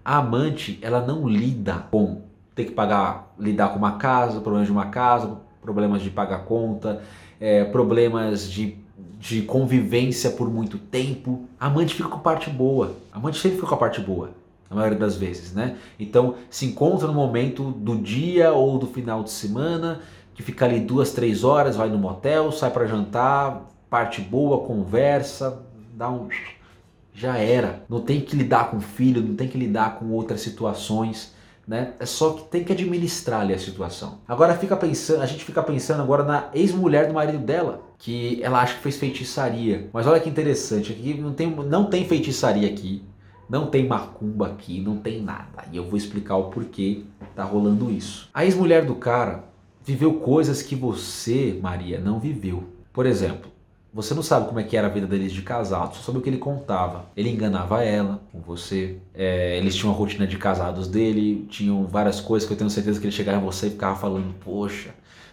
A 0.05 0.19
amante, 0.19 0.79
ela 0.81 1.05
não 1.05 1.27
lida 1.27 1.73
com 1.91 2.21
ter 2.55 2.63
que 2.63 2.71
pagar, 2.71 3.33
lidar 3.37 3.73
com 3.73 3.77
uma 3.77 3.97
casa, 3.97 4.39
problemas 4.39 4.67
de 4.67 4.71
uma 4.71 4.85
casa, 4.85 5.48
problemas 5.69 6.01
de 6.01 6.09
pagar 6.09 6.45
conta, 6.45 7.03
é, 7.39 7.63
problemas 7.63 8.49
de, 8.49 8.75
de 9.19 9.43
convivência 9.43 10.31
por 10.31 10.49
muito 10.49 10.79
tempo. 10.79 11.47
A 11.59 11.67
amante 11.67 11.93
fica 11.93 12.09
com 12.09 12.15
a 12.15 12.21
parte 12.21 12.49
boa. 12.49 12.95
A 13.13 13.17
amante 13.17 13.37
sempre 13.37 13.57
fica 13.57 13.67
com 13.67 13.75
a 13.75 13.77
parte 13.77 14.01
boa, 14.01 14.31
na 14.67 14.75
maioria 14.75 14.97
das 14.97 15.15
vezes, 15.15 15.53
né? 15.53 15.77
Então 15.99 16.35
se 16.49 16.65
encontra 16.65 17.07
no 17.07 17.13
momento 17.13 17.69
do 17.69 17.95
dia 17.97 18.51
ou 18.51 18.79
do 18.79 18.87
final 18.87 19.23
de 19.23 19.29
semana, 19.29 20.01
que 20.33 20.41
fica 20.41 20.65
ali 20.65 20.79
duas, 20.79 21.11
três 21.11 21.43
horas, 21.43 21.75
vai 21.75 21.87
no 21.87 21.99
motel, 21.99 22.51
sai 22.51 22.71
para 22.71 22.87
jantar, 22.87 23.69
parte 23.91 24.21
boa, 24.21 24.65
conversa, 24.65 25.61
dá 25.93 26.09
um. 26.09 26.27
Já 27.13 27.37
era. 27.37 27.83
Não 27.87 28.01
tem 28.01 28.21
que 28.21 28.35
lidar 28.35 28.71
com 28.71 28.79
filho, 28.79 29.21
não 29.21 29.35
tem 29.35 29.47
que 29.47 29.57
lidar 29.57 29.99
com 29.99 30.09
outras 30.11 30.39
situações 30.41 31.37
né? 31.69 31.93
É 31.99 32.05
só 32.05 32.31
que 32.31 32.49
tem 32.49 32.63
que 32.63 32.73
administrar 32.73 33.41
ali 33.41 33.53
a 33.53 33.59
situação. 33.59 34.21
Agora 34.27 34.57
fica 34.57 34.75
pensando, 34.75 35.21
a 35.21 35.25
gente 35.27 35.45
fica 35.45 35.61
pensando 35.61 36.01
agora 36.01 36.23
na 36.23 36.49
ex-mulher 36.51 37.07
do 37.07 37.13
marido 37.13 37.37
dela, 37.37 37.83
que 37.99 38.41
ela 38.41 38.59
acha 38.59 38.73
que 38.73 38.81
fez 38.81 38.97
feitiçaria. 38.97 39.87
Mas 39.93 40.07
olha 40.07 40.19
que 40.19 40.27
interessante, 40.27 40.91
aqui 40.91 41.13
não 41.13 41.31
tem, 41.31 41.47
não 41.47 41.85
tem 41.85 42.07
feitiçaria 42.07 42.67
aqui, 42.67 43.03
não 43.47 43.67
tem 43.67 43.87
macumba 43.87 44.47
aqui, 44.47 44.81
não 44.81 44.97
tem 44.97 45.21
nada. 45.21 45.63
E 45.71 45.77
eu 45.77 45.85
vou 45.85 45.95
explicar 45.95 46.37
o 46.37 46.45
porquê 46.45 47.03
tá 47.35 47.43
rolando 47.43 47.91
isso. 47.91 48.27
A 48.33 48.43
ex-mulher 48.43 48.83
do 48.83 48.95
cara 48.95 49.43
viveu 49.85 50.15
coisas 50.15 50.63
que 50.63 50.75
você, 50.75 51.59
Maria, 51.61 51.99
não 51.99 52.19
viveu. 52.19 52.63
Por 52.91 53.05
exemplo, 53.05 53.51
você 53.91 54.13
não 54.13 54.21
sabe 54.21 54.47
como 54.47 54.59
é 54.59 54.63
que 54.63 54.77
era 54.77 54.87
a 54.87 54.89
vida 54.89 55.07
deles 55.07 55.31
de 55.31 55.41
casado, 55.41 55.95
só 55.95 56.03
sabe 56.03 56.19
o 56.19 56.21
que 56.21 56.29
ele 56.29 56.37
contava. 56.37 57.05
Ele 57.17 57.29
enganava 57.29 57.83
ela 57.83 58.21
com 58.31 58.39
você. 58.39 58.97
É, 59.15 59.57
eles 59.57 59.75
tinham 59.75 59.91
a 59.91 59.95
rotina 59.95 60.27
de 60.27 60.37
casados 60.37 60.87
dele, 60.87 61.47
tinham 61.49 61.85
várias 61.87 62.21
coisas 62.21 62.47
que 62.47 62.53
eu 62.53 62.57
tenho 62.57 62.69
certeza 62.69 62.99
que 62.99 63.07
ele 63.07 63.11
chegava 63.11 63.39
em 63.39 63.43
você 63.43 63.67
e 63.67 63.71
ficava 63.71 63.95
falando, 63.95 64.31
poxa, 64.45 64.91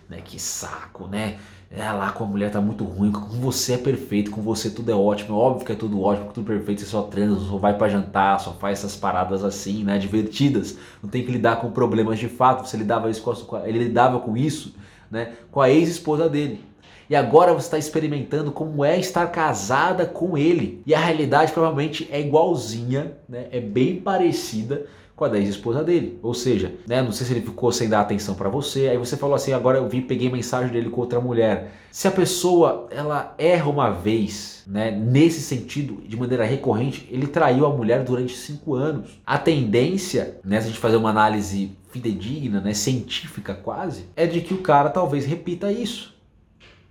né, 0.09 0.21
que 0.25 0.41
saco, 0.41 1.07
né? 1.07 1.37
É 1.71 1.91
lá 1.91 2.13
com 2.13 2.25
a 2.25 2.27
mulher 2.27 2.51
tá 2.51 2.61
muito 2.61 2.85
ruim, 2.85 3.11
com 3.11 3.21
você 3.41 3.75
é 3.75 3.79
perfeito, 3.79 4.31
com 4.31 4.41
você 4.41 4.71
tudo 4.71 4.91
é 4.91 4.95
ótimo, 4.95 5.37
é 5.37 5.39
óbvio 5.39 5.67
que 5.67 5.73
é 5.73 5.75
tudo 5.75 6.01
ótimo, 6.01 6.31
tudo 6.33 6.47
perfeito, 6.47 6.81
você 6.81 6.87
só 6.87 7.03
transa, 7.03 7.41
só 7.41 7.59
vai 7.59 7.77
para 7.77 7.89
jantar, 7.89 8.39
só 8.39 8.53
faz 8.53 8.79
essas 8.79 8.97
paradas 8.97 9.45
assim, 9.45 9.85
né, 9.85 9.99
divertidas. 9.99 10.79
Não 11.03 11.11
tem 11.11 11.25
que 11.25 11.33
lidar 11.33 11.57
com 11.57 11.71
problemas 11.73 12.19
de 12.19 12.29
fato. 12.29 12.67
Você 12.67 12.77
lidava 12.77 13.11
isso 13.11 13.21
com 13.23 13.57
a, 13.57 13.69
ele 13.69 13.81
lidava 13.81 14.21
com 14.21 14.35
isso, 14.35 14.75
né, 15.11 15.33
com 15.51 15.61
a 15.61 15.69
ex-esposa 15.69 16.29
dele 16.29 16.65
e 17.09 17.17
agora 17.17 17.53
você 17.53 17.67
está 17.67 17.79
experimentando 17.79 18.53
como 18.53 18.85
é 18.85 18.99
estar 18.99 19.27
casada 19.29 20.07
com 20.07 20.37
ele. 20.37 20.83
E 20.87 20.95
a 20.95 20.99
realidade 20.99 21.53
provavelmente 21.53 22.09
é 22.11 22.21
igualzinha, 22.21 23.17
né? 23.29 23.47
é 23.51 23.61
bem 23.61 23.97
parecida 24.01 24.87
com 25.17 25.25
a 25.25 25.29
da 25.29 25.39
ex-esposa 25.39 25.83
dele. 25.83 26.19
Ou 26.23 26.35
seja, 26.35 26.75
né, 26.87 27.03
não 27.03 27.11
sei 27.11 27.27
se 27.27 27.33
ele 27.33 27.41
ficou 27.41 27.73
sem 27.73 27.89
dar 27.89 28.03
atenção 28.03 28.35
para 28.35 28.51
você, 28.51 28.89
aí 28.89 28.99
você 28.99 29.17
falou 29.17 29.35
assim, 29.35 29.53
agora 29.53 29.79
eu 29.79 29.89
vi, 29.89 30.03
peguei 30.03 30.31
mensagem 30.31 30.71
dele 30.71 30.91
com 30.91 31.01
outra 31.01 31.21
mulher. 31.21 31.73
Se 31.91 32.07
a 32.07 32.11
pessoa, 32.11 32.87
ela 32.91 33.35
erra 33.39 33.71
uma 33.71 33.91
vez, 33.91 34.63
né, 34.67 34.91
nesse 34.91 35.41
sentido, 35.41 36.03
de 36.07 36.17
maneira 36.17 36.45
recorrente, 36.45 37.09
ele 37.11 37.27
traiu 37.27 37.65
a 37.65 37.75
mulher 37.75 38.05
durante 38.05 38.37
cinco 38.37 38.75
anos. 38.75 39.19
A 39.27 39.39
tendência, 39.39 40.39
né, 40.45 40.61
se 40.61 40.67
a 40.67 40.69
gente 40.69 40.81
fazer 40.81 40.97
uma 40.97 41.11
análise 41.11 41.73
fidedigna, 41.91 42.61
né, 42.61 42.75
científica 42.75 43.55
quase, 43.55 44.05
é 44.15 44.27
de 44.27 44.43
que 44.43 44.53
o 44.53 44.59
cara 44.59 44.91
talvez 44.91 45.25
repita 45.25 45.73
isso. 45.73 46.15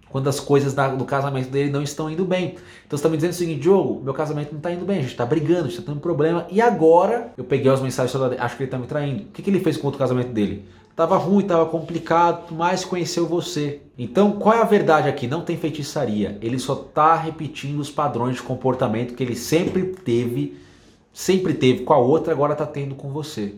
Quando 0.10 0.28
as 0.28 0.40
coisas 0.40 0.74
do 0.74 1.06
casamento 1.06 1.50
dele 1.50 1.70
não 1.70 1.82
estão 1.82 2.10
indo 2.10 2.24
bem. 2.24 2.56
Então 2.86 2.92
você 2.92 2.96
está 2.96 3.10
me 3.10 3.18
dizendo 3.18 3.32
o 3.32 3.36
seguinte, 3.36 3.60
Diogo, 3.60 4.02
meu 4.04 4.14
casamento 4.14 4.52
não 4.52 4.60
está 4.60 4.72
indo 4.72 4.86
bem, 4.86 5.00
a 5.00 5.02
gente 5.02 5.12
está 5.12 5.26
brigando, 5.26 5.62
a 5.62 5.64
gente 5.64 5.80
está 5.80 5.92
tendo 5.92 6.00
problema, 6.00 6.48
e 6.50 6.62
agora 6.62 7.34
eu 7.38 7.44
peguei 7.44 7.72
as 7.72 7.82
mensagens 7.82 8.16
acho 8.16 8.56
que 8.56 8.64
ele 8.64 8.68
está 8.68 8.78
me 8.78 8.88
traindo. 8.88 9.24
O 9.24 9.26
que, 9.28 9.42
que 9.42 9.50
ele 9.50 9.60
fez 9.60 9.78
com 9.78 9.88
o 9.88 9.92
casamento 9.92 10.30
dele? 10.30 10.66
Tava 10.96 11.18
ruim, 11.18 11.46
tava 11.46 11.66
complicado, 11.66 12.56
mas 12.56 12.86
conheceu 12.86 13.28
você. 13.28 13.82
Então, 13.98 14.32
qual 14.32 14.56
é 14.56 14.62
a 14.62 14.66
verdade 14.66 15.10
aqui? 15.10 15.28
Não 15.28 15.42
tem 15.42 15.58
feitiçaria. 15.58 16.38
Ele 16.42 16.58
só 16.58 16.74
está 16.74 17.16
repetindo 17.16 17.80
os 17.82 17.92
padrões 17.92 18.38
de 18.38 18.42
comportamento 18.42 19.14
que 19.14 19.22
ele 19.22 19.36
sempre 19.36 19.84
teve, 19.84 20.58
sempre 21.12 21.54
teve 21.54 21.84
com 21.84 21.92
a 21.92 21.98
outra, 21.98 22.32
agora 22.32 22.54
está 22.54 22.66
tendo 22.66 22.96
com 22.96 23.10
você. 23.10 23.56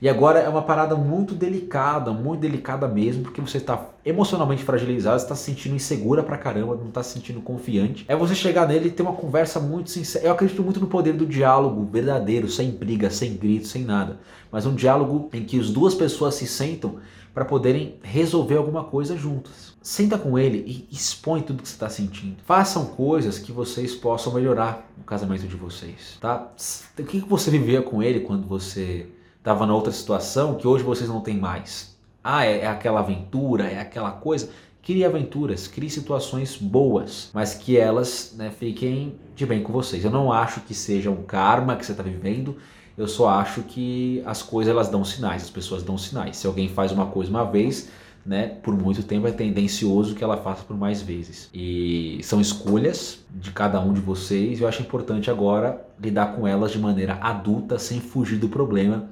E 0.00 0.08
agora 0.08 0.38
é 0.38 0.48
uma 0.48 0.62
parada 0.62 0.94
muito 0.94 1.34
delicada, 1.34 2.12
muito 2.12 2.40
delicada 2.40 2.86
mesmo, 2.86 3.24
porque 3.24 3.40
você 3.40 3.58
está 3.58 3.88
emocionalmente 4.04 4.62
fragilizado, 4.62 5.16
está 5.16 5.34
se 5.34 5.44
sentindo 5.44 5.74
insegura 5.74 6.22
pra 6.22 6.38
caramba, 6.38 6.76
não 6.76 6.88
está 6.88 7.02
se 7.02 7.14
sentindo 7.14 7.40
confiante. 7.40 8.04
É 8.06 8.14
você 8.14 8.32
chegar 8.32 8.68
nele 8.68 8.88
e 8.88 8.90
ter 8.92 9.02
uma 9.02 9.12
conversa 9.12 9.58
muito 9.58 9.90
sincera. 9.90 10.24
Eu 10.24 10.32
acredito 10.32 10.62
muito 10.62 10.78
no 10.78 10.86
poder 10.86 11.14
do 11.14 11.26
diálogo 11.26 11.84
verdadeiro, 11.90 12.48
sem 12.48 12.70
briga, 12.70 13.10
sem 13.10 13.36
grito, 13.36 13.66
sem 13.66 13.84
nada. 13.84 14.20
Mas 14.52 14.66
um 14.66 14.74
diálogo 14.74 15.28
em 15.32 15.44
que 15.44 15.58
as 15.58 15.70
duas 15.70 15.94
pessoas 15.94 16.36
se 16.36 16.46
sentam 16.46 16.96
para 17.34 17.44
poderem 17.44 17.96
resolver 18.02 18.56
alguma 18.56 18.84
coisa 18.84 19.16
juntas. 19.16 19.76
Senta 19.82 20.16
com 20.16 20.38
ele 20.38 20.58
e 20.66 20.94
expõe 20.94 21.40
tudo 21.40 21.62
que 21.62 21.68
você 21.68 21.74
está 21.74 21.88
sentindo. 21.88 22.36
Façam 22.44 22.86
coisas 22.86 23.38
que 23.38 23.52
vocês 23.52 23.94
possam 23.94 24.32
melhorar 24.34 24.88
o 25.00 25.04
casamento 25.04 25.46
de 25.46 25.56
vocês, 25.56 26.18
tá? 26.20 26.52
O 26.98 27.02
que 27.04 27.20
você 27.20 27.50
vivia 27.50 27.82
com 27.82 28.02
ele 28.02 28.20
quando 28.20 28.46
você 28.46 29.08
estava 29.38 29.66
na 29.66 29.74
outra 29.74 29.92
situação 29.92 30.54
que 30.54 30.66
hoje 30.66 30.84
vocês 30.84 31.08
não 31.08 31.20
têm 31.20 31.36
mais. 31.36 31.96
Ah, 32.22 32.44
é, 32.44 32.60
é 32.60 32.66
aquela 32.66 33.00
aventura, 33.00 33.64
é 33.64 33.80
aquela 33.80 34.10
coisa. 34.10 34.50
Crie 34.82 35.04
aventuras, 35.04 35.68
crie 35.68 35.90
situações 35.90 36.56
boas, 36.56 37.30
mas 37.32 37.54
que 37.54 37.76
elas 37.76 38.34
né, 38.36 38.50
fiquem 38.50 39.14
de 39.34 39.46
bem 39.46 39.62
com 39.62 39.72
vocês. 39.72 40.04
Eu 40.04 40.10
não 40.10 40.32
acho 40.32 40.60
que 40.60 40.74
seja 40.74 41.10
um 41.10 41.22
karma 41.22 41.76
que 41.76 41.84
você 41.84 41.92
está 41.92 42.02
vivendo, 42.02 42.56
eu 42.96 43.06
só 43.06 43.28
acho 43.28 43.62
que 43.62 44.22
as 44.26 44.42
coisas 44.42 44.72
elas 44.72 44.88
dão 44.88 45.04
sinais, 45.04 45.42
as 45.42 45.50
pessoas 45.50 45.82
dão 45.82 45.96
sinais. 45.96 46.36
Se 46.36 46.46
alguém 46.46 46.68
faz 46.68 46.90
uma 46.90 47.06
coisa 47.06 47.30
uma 47.30 47.44
vez, 47.44 47.88
né, 48.26 48.48
por 48.62 48.76
muito 48.76 49.02
tempo 49.02 49.26
é 49.26 49.30
tendencioso 49.30 50.14
que 50.14 50.24
ela 50.24 50.36
faça 50.36 50.64
por 50.64 50.76
mais 50.76 51.00
vezes. 51.00 51.48
E 51.54 52.18
são 52.22 52.40
escolhas 52.40 53.20
de 53.30 53.52
cada 53.52 53.80
um 53.80 53.92
de 53.92 54.00
vocês 54.00 54.60
eu 54.60 54.66
acho 54.66 54.82
importante 54.82 55.30
agora 55.30 55.80
lidar 56.00 56.34
com 56.34 56.46
elas 56.46 56.72
de 56.72 56.78
maneira 56.78 57.18
adulta, 57.20 57.78
sem 57.78 58.00
fugir 58.00 58.38
do 58.38 58.48
problema 58.48 59.08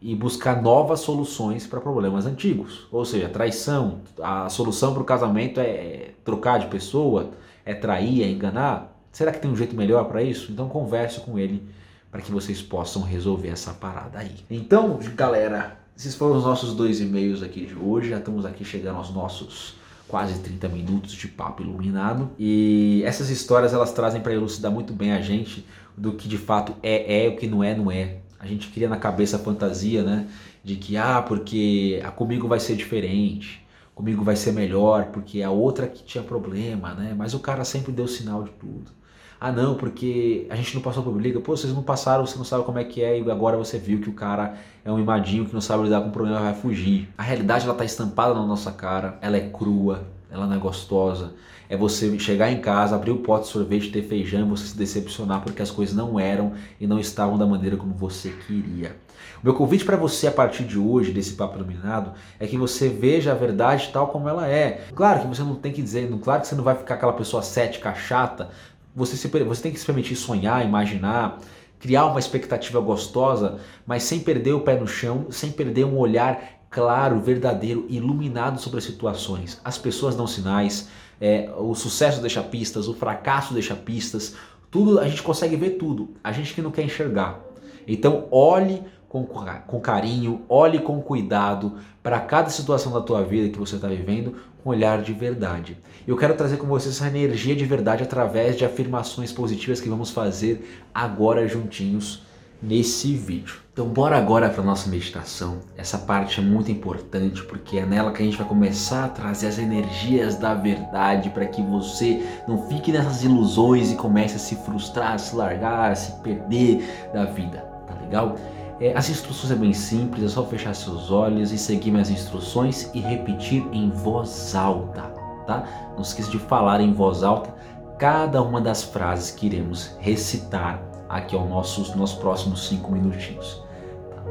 e 0.00 0.14
buscar 0.14 0.62
novas 0.62 1.00
soluções 1.00 1.66
para 1.66 1.80
problemas 1.80 2.24
antigos. 2.24 2.86
Ou 2.90 3.04
seja, 3.04 3.28
traição, 3.28 4.00
a 4.22 4.48
solução 4.48 4.94
para 4.94 5.02
o 5.02 5.04
casamento 5.04 5.60
é 5.60 6.12
trocar 6.24 6.58
de 6.58 6.66
pessoa, 6.68 7.30
é 7.64 7.74
trair, 7.74 8.22
é 8.22 8.30
enganar. 8.30 8.96
Será 9.12 9.30
que 9.30 9.40
tem 9.40 9.50
um 9.50 9.56
jeito 9.56 9.76
melhor 9.76 10.04
para 10.04 10.22
isso? 10.22 10.50
Então 10.50 10.68
converse 10.68 11.20
com 11.20 11.38
ele 11.38 11.68
para 12.10 12.22
que 12.22 12.32
vocês 12.32 12.62
possam 12.62 13.02
resolver 13.02 13.48
essa 13.48 13.72
parada 13.72 14.18
aí. 14.18 14.34
Então, 14.50 14.98
galera, 15.14 15.78
esses 15.96 16.14
foram 16.14 16.36
os 16.36 16.44
nossos 16.44 16.74
dois 16.74 17.00
e-mails 17.00 17.42
aqui 17.42 17.66
de 17.66 17.74
hoje. 17.74 18.10
Já 18.10 18.18
estamos 18.18 18.46
aqui 18.46 18.64
chegando 18.64 18.96
aos 18.96 19.10
nossos 19.10 19.74
quase 20.08 20.40
30 20.40 20.68
minutos 20.68 21.12
de 21.12 21.28
papo 21.28 21.62
iluminado. 21.62 22.30
E 22.38 23.02
essas 23.04 23.30
histórias 23.30 23.72
elas 23.72 23.92
trazem 23.92 24.20
para 24.20 24.32
elucidar 24.32 24.72
muito 24.72 24.92
bem 24.92 25.12
a 25.12 25.20
gente 25.20 25.64
do 25.96 26.12
que 26.12 26.26
de 26.26 26.38
fato 26.38 26.74
é 26.82 27.26
é, 27.26 27.28
o 27.28 27.36
que 27.36 27.46
não 27.46 27.62
é 27.62 27.76
não 27.76 27.90
é 27.90 28.16
a 28.40 28.46
gente 28.46 28.68
cria 28.68 28.88
na 28.88 28.96
cabeça 28.96 29.36
a 29.36 29.38
fantasia, 29.38 30.02
né? 30.02 30.26
De 30.64 30.76
que, 30.76 30.96
ah, 30.96 31.22
porque 31.22 32.00
a 32.04 32.10
comigo 32.10 32.48
vai 32.48 32.58
ser 32.58 32.74
diferente, 32.74 33.64
comigo 33.94 34.24
vai 34.24 34.34
ser 34.34 34.52
melhor, 34.52 35.06
porque 35.12 35.42
a 35.42 35.50
outra 35.50 35.86
que 35.86 36.02
tinha 36.02 36.24
problema, 36.24 36.94
né? 36.94 37.14
Mas 37.16 37.34
o 37.34 37.38
cara 37.38 37.64
sempre 37.64 37.92
deu 37.92 38.08
sinal 38.08 38.42
de 38.42 38.50
tudo. 38.52 38.90
Ah, 39.38 39.52
não, 39.52 39.74
porque 39.74 40.46
a 40.50 40.56
gente 40.56 40.74
não 40.74 40.82
passou 40.82 41.02
por 41.02 41.14
briga. 41.14 41.40
Pô, 41.40 41.56
vocês 41.56 41.72
não 41.72 41.82
passaram, 41.82 42.26
você 42.26 42.36
não 42.36 42.44
sabe 42.44 42.64
como 42.64 42.78
é 42.78 42.84
que 42.84 43.02
é, 43.02 43.18
e 43.18 43.30
agora 43.30 43.56
você 43.56 43.78
viu 43.78 44.00
que 44.00 44.08
o 44.08 44.12
cara 44.12 44.54
é 44.84 44.90
um 44.92 44.98
imadinho 44.98 45.46
que 45.46 45.54
não 45.54 45.60
sabe 45.60 45.84
lidar 45.84 46.02
com 46.02 46.08
o 46.08 46.12
problema, 46.12 46.40
vai 46.40 46.54
fugir. 46.54 47.08
A 47.16 47.22
realidade, 47.22 47.64
ela 47.64 47.74
tá 47.74 47.84
estampada 47.84 48.34
na 48.34 48.44
nossa 48.46 48.72
cara, 48.72 49.18
ela 49.22 49.36
é 49.36 49.48
crua, 49.48 50.06
ela 50.30 50.46
não 50.46 50.56
é 50.56 50.58
gostosa. 50.58 51.32
É 51.68 51.76
você 51.76 52.18
chegar 52.18 52.50
em 52.50 52.60
casa, 52.60 52.96
abrir 52.96 53.12
o 53.12 53.18
pote 53.18 53.44
de 53.44 53.52
sorvete, 53.52 53.92
ter 53.92 54.02
feijão 54.02 54.40
e 54.40 54.44
você 54.44 54.66
se 54.66 54.76
decepcionar 54.76 55.40
porque 55.40 55.62
as 55.62 55.70
coisas 55.70 55.94
não 55.94 56.18
eram 56.18 56.54
e 56.80 56.86
não 56.86 56.98
estavam 56.98 57.38
da 57.38 57.46
maneira 57.46 57.76
como 57.76 57.94
você 57.94 58.30
queria. 58.46 58.96
O 59.42 59.46
meu 59.46 59.54
convite 59.54 59.84
para 59.84 59.96
você 59.96 60.26
a 60.26 60.32
partir 60.32 60.64
de 60.64 60.78
hoje, 60.78 61.12
desse 61.12 61.32
papo 61.32 61.56
iluminado, 61.56 62.12
é 62.38 62.46
que 62.46 62.58
você 62.58 62.88
veja 62.88 63.32
a 63.32 63.34
verdade 63.34 63.90
tal 63.92 64.08
como 64.08 64.28
ela 64.28 64.48
é. 64.48 64.84
Claro 64.94 65.20
que 65.20 65.26
você 65.28 65.42
não 65.42 65.54
tem 65.54 65.72
que 65.72 65.80
dizer, 65.80 66.10
claro 66.22 66.42
que 66.42 66.48
você 66.48 66.54
não 66.54 66.64
vai 66.64 66.74
ficar 66.74 66.94
aquela 66.94 67.12
pessoa 67.12 67.42
cética, 67.42 67.94
chata. 67.94 68.50
Você, 68.94 69.16
se, 69.16 69.28
você 69.28 69.62
tem 69.62 69.72
que 69.72 69.78
se 69.78 69.86
permitir 69.86 70.16
sonhar, 70.16 70.64
imaginar, 70.64 71.38
criar 71.78 72.06
uma 72.06 72.18
expectativa 72.18 72.80
gostosa, 72.80 73.58
mas 73.86 74.02
sem 74.02 74.20
perder 74.20 74.52
o 74.52 74.60
pé 74.60 74.78
no 74.78 74.86
chão, 74.86 75.26
sem 75.30 75.50
perder 75.50 75.84
um 75.86 75.96
olhar 75.96 76.59
claro, 76.70 77.20
verdadeiro, 77.20 77.84
iluminado 77.88 78.60
sobre 78.60 78.78
as 78.78 78.84
situações. 78.84 79.60
As 79.64 79.76
pessoas 79.76 80.14
dão 80.14 80.26
sinais, 80.26 80.88
é, 81.20 81.50
o 81.58 81.74
sucesso 81.74 82.20
deixa 82.20 82.42
pistas, 82.42 82.86
o 82.86 82.94
fracasso 82.94 83.52
deixa 83.52 83.74
pistas, 83.74 84.36
tudo 84.70 85.00
a 85.00 85.08
gente 85.08 85.22
consegue 85.22 85.56
ver 85.56 85.70
tudo. 85.70 86.14
A 86.22 86.30
gente 86.30 86.54
que 86.54 86.62
não 86.62 86.70
quer 86.70 86.84
enxergar. 86.84 87.40
Então 87.86 88.28
olhe 88.30 88.82
com, 89.08 89.24
com 89.24 89.80
carinho, 89.80 90.42
olhe 90.48 90.78
com 90.78 91.02
cuidado 91.02 91.78
para 92.00 92.20
cada 92.20 92.48
situação 92.48 92.92
da 92.92 93.00
tua 93.00 93.24
vida 93.24 93.48
que 93.48 93.58
você 93.58 93.74
está 93.74 93.88
vivendo 93.88 94.36
com 94.62 94.70
um 94.70 94.72
olhar 94.72 95.02
de 95.02 95.12
verdade. 95.12 95.76
Eu 96.06 96.16
quero 96.16 96.36
trazer 96.36 96.56
com 96.56 96.66
você 96.66 96.90
essa 96.90 97.08
energia 97.08 97.56
de 97.56 97.64
verdade 97.64 98.04
através 98.04 98.56
de 98.56 98.64
afirmações 98.64 99.32
positivas 99.32 99.80
que 99.80 99.88
vamos 99.88 100.10
fazer 100.10 100.84
agora 100.94 101.48
juntinhos 101.48 102.22
nesse 102.62 103.14
vídeo. 103.14 103.56
Então 103.80 103.90
bora 103.90 104.18
agora 104.18 104.50
para 104.50 104.62
nossa 104.62 104.90
meditação. 104.90 105.60
Essa 105.74 105.96
parte 105.96 106.38
é 106.38 106.42
muito 106.42 106.70
importante 106.70 107.42
porque 107.44 107.78
é 107.78 107.86
nela 107.86 108.12
que 108.12 108.22
a 108.22 108.26
gente 108.26 108.36
vai 108.36 108.46
começar 108.46 109.06
a 109.06 109.08
trazer 109.08 109.46
as 109.46 109.58
energias 109.58 110.36
da 110.36 110.52
verdade 110.52 111.30
para 111.30 111.46
que 111.46 111.62
você 111.62 112.22
não 112.46 112.68
fique 112.68 112.92
nessas 112.92 113.24
ilusões 113.24 113.90
e 113.90 113.96
comece 113.96 114.36
a 114.36 114.38
se 114.38 114.54
frustrar, 114.56 115.14
a 115.14 115.18
se 115.18 115.34
largar, 115.34 115.92
a 115.92 115.94
se 115.94 116.12
perder 116.20 117.10
da 117.14 117.24
vida, 117.24 117.64
tá 117.86 117.94
legal? 118.02 118.36
É, 118.78 118.94
as 118.94 119.08
instruções 119.08 119.50
é 119.50 119.56
bem 119.56 119.72
simples, 119.72 120.24
é 120.24 120.28
só 120.28 120.44
fechar 120.44 120.74
seus 120.74 121.10
olhos 121.10 121.50
e 121.50 121.56
seguir 121.56 121.90
minhas 121.90 122.10
instruções 122.10 122.90
e 122.92 123.00
repetir 123.00 123.66
em 123.72 123.88
voz 123.88 124.54
alta, 124.54 125.04
tá? 125.46 125.64
Não 125.94 126.02
esqueça 126.02 126.30
de 126.30 126.38
falar 126.38 126.82
em 126.82 126.92
voz 126.92 127.22
alta 127.22 127.54
cada 127.98 128.42
uma 128.42 128.60
das 128.60 128.82
frases 128.82 129.30
que 129.30 129.46
iremos 129.46 129.96
recitar 130.00 130.82
aqui 131.08 131.34
aos 131.34 131.48
nossos, 131.48 131.94
nossos 131.94 132.18
próximos 132.18 132.68
cinco 132.68 132.92
minutinhos, 132.92 133.69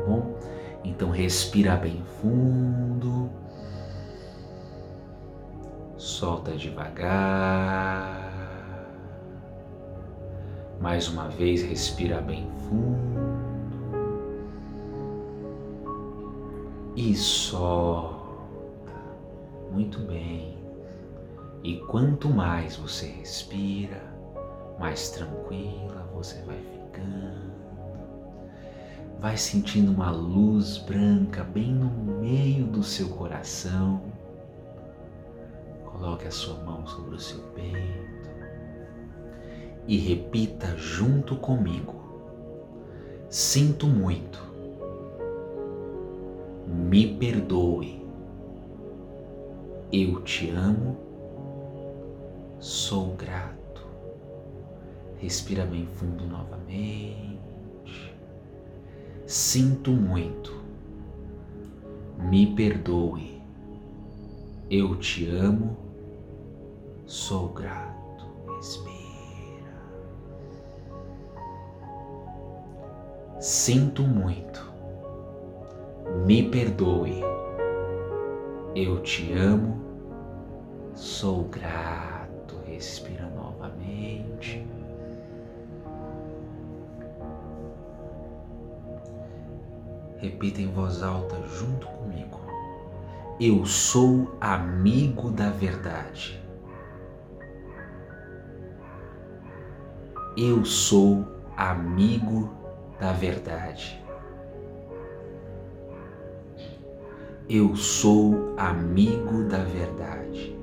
bom? 0.09 0.33
Então 0.83 1.11
respira 1.11 1.75
bem 1.75 2.03
fundo, 2.19 3.29
solta 5.97 6.53
devagar. 6.53 8.27
Mais 10.79 11.07
uma 11.09 11.27
vez, 11.27 11.61
respira 11.61 12.21
bem 12.21 12.49
fundo 12.67 13.19
e 16.95 17.13
solta. 17.15 18.19
Muito 19.71 19.99
bem. 19.99 20.57
E 21.63 21.77
quanto 21.81 22.29
mais 22.29 22.77
você 22.77 23.07
respira, 23.07 24.01
mais 24.79 25.09
tranquila 25.11 26.09
você 26.13 26.41
vai 26.43 26.57
ficando. 26.57 27.68
Vai 29.19 29.35
sentindo 29.35 29.91
uma 29.91 30.11
luz 30.11 30.77
branca 30.77 31.43
bem 31.43 31.73
no 31.73 31.89
meio 31.89 32.65
do 32.65 32.81
seu 32.81 33.09
coração. 33.09 34.01
Coloque 35.83 36.25
a 36.25 36.31
sua 36.31 36.57
mão 36.63 36.87
sobre 36.87 37.15
o 37.15 37.19
seu 37.19 37.39
peito 37.53 38.29
e 39.85 39.97
repita 39.97 40.77
junto 40.77 41.35
comigo. 41.35 41.95
Sinto 43.29 43.87
muito. 43.87 44.39
Me 46.65 47.15
perdoe. 47.15 48.01
Eu 49.91 50.21
te 50.21 50.49
amo. 50.51 50.95
Sou 52.59 53.15
grato. 53.15 53.85
Respira 55.17 55.65
bem 55.65 55.85
fundo 55.85 56.25
novamente. 56.25 57.38
Sinto 59.29 59.91
muito. 59.91 60.59
Me 62.17 62.47
perdoe. 62.55 63.39
Eu 64.71 64.95
te 64.95 65.29
amo. 65.29 65.77
Sou 67.05 67.49
grato. 67.49 68.25
Respira. 68.57 69.77
Sinto 73.39 74.01
muito. 74.01 74.73
Me 76.25 76.49
perdoe. 76.49 77.21
Eu 78.73 78.99
te 79.03 79.31
amo. 79.33 79.79
Sou 80.95 81.43
grato. 81.43 82.55
Respira 82.65 83.29
novamente. 83.35 84.65
Repita 90.19 90.61
em 90.61 90.67
voz 90.67 91.01
alta 91.01 91.35
junto 91.47 91.87
comigo. 91.87 92.39
Eu 93.39 93.65
sou 93.65 94.35
amigo 94.41 95.31
da 95.31 95.49
verdade. 95.49 96.37
Eu 100.35 100.65
sou 100.65 101.25
amigo 101.55 102.49
da 102.99 103.13
verdade. 103.13 104.03
Eu 107.49 107.75
sou 107.75 108.53
amigo 108.57 109.45
da 109.45 109.63
verdade. 109.63 110.55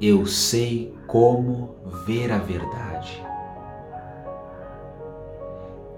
Eu 0.00 0.26
sei 0.26 0.94
como 1.06 1.74
ver 2.06 2.30
a 2.30 2.38
verdade. 2.38 3.24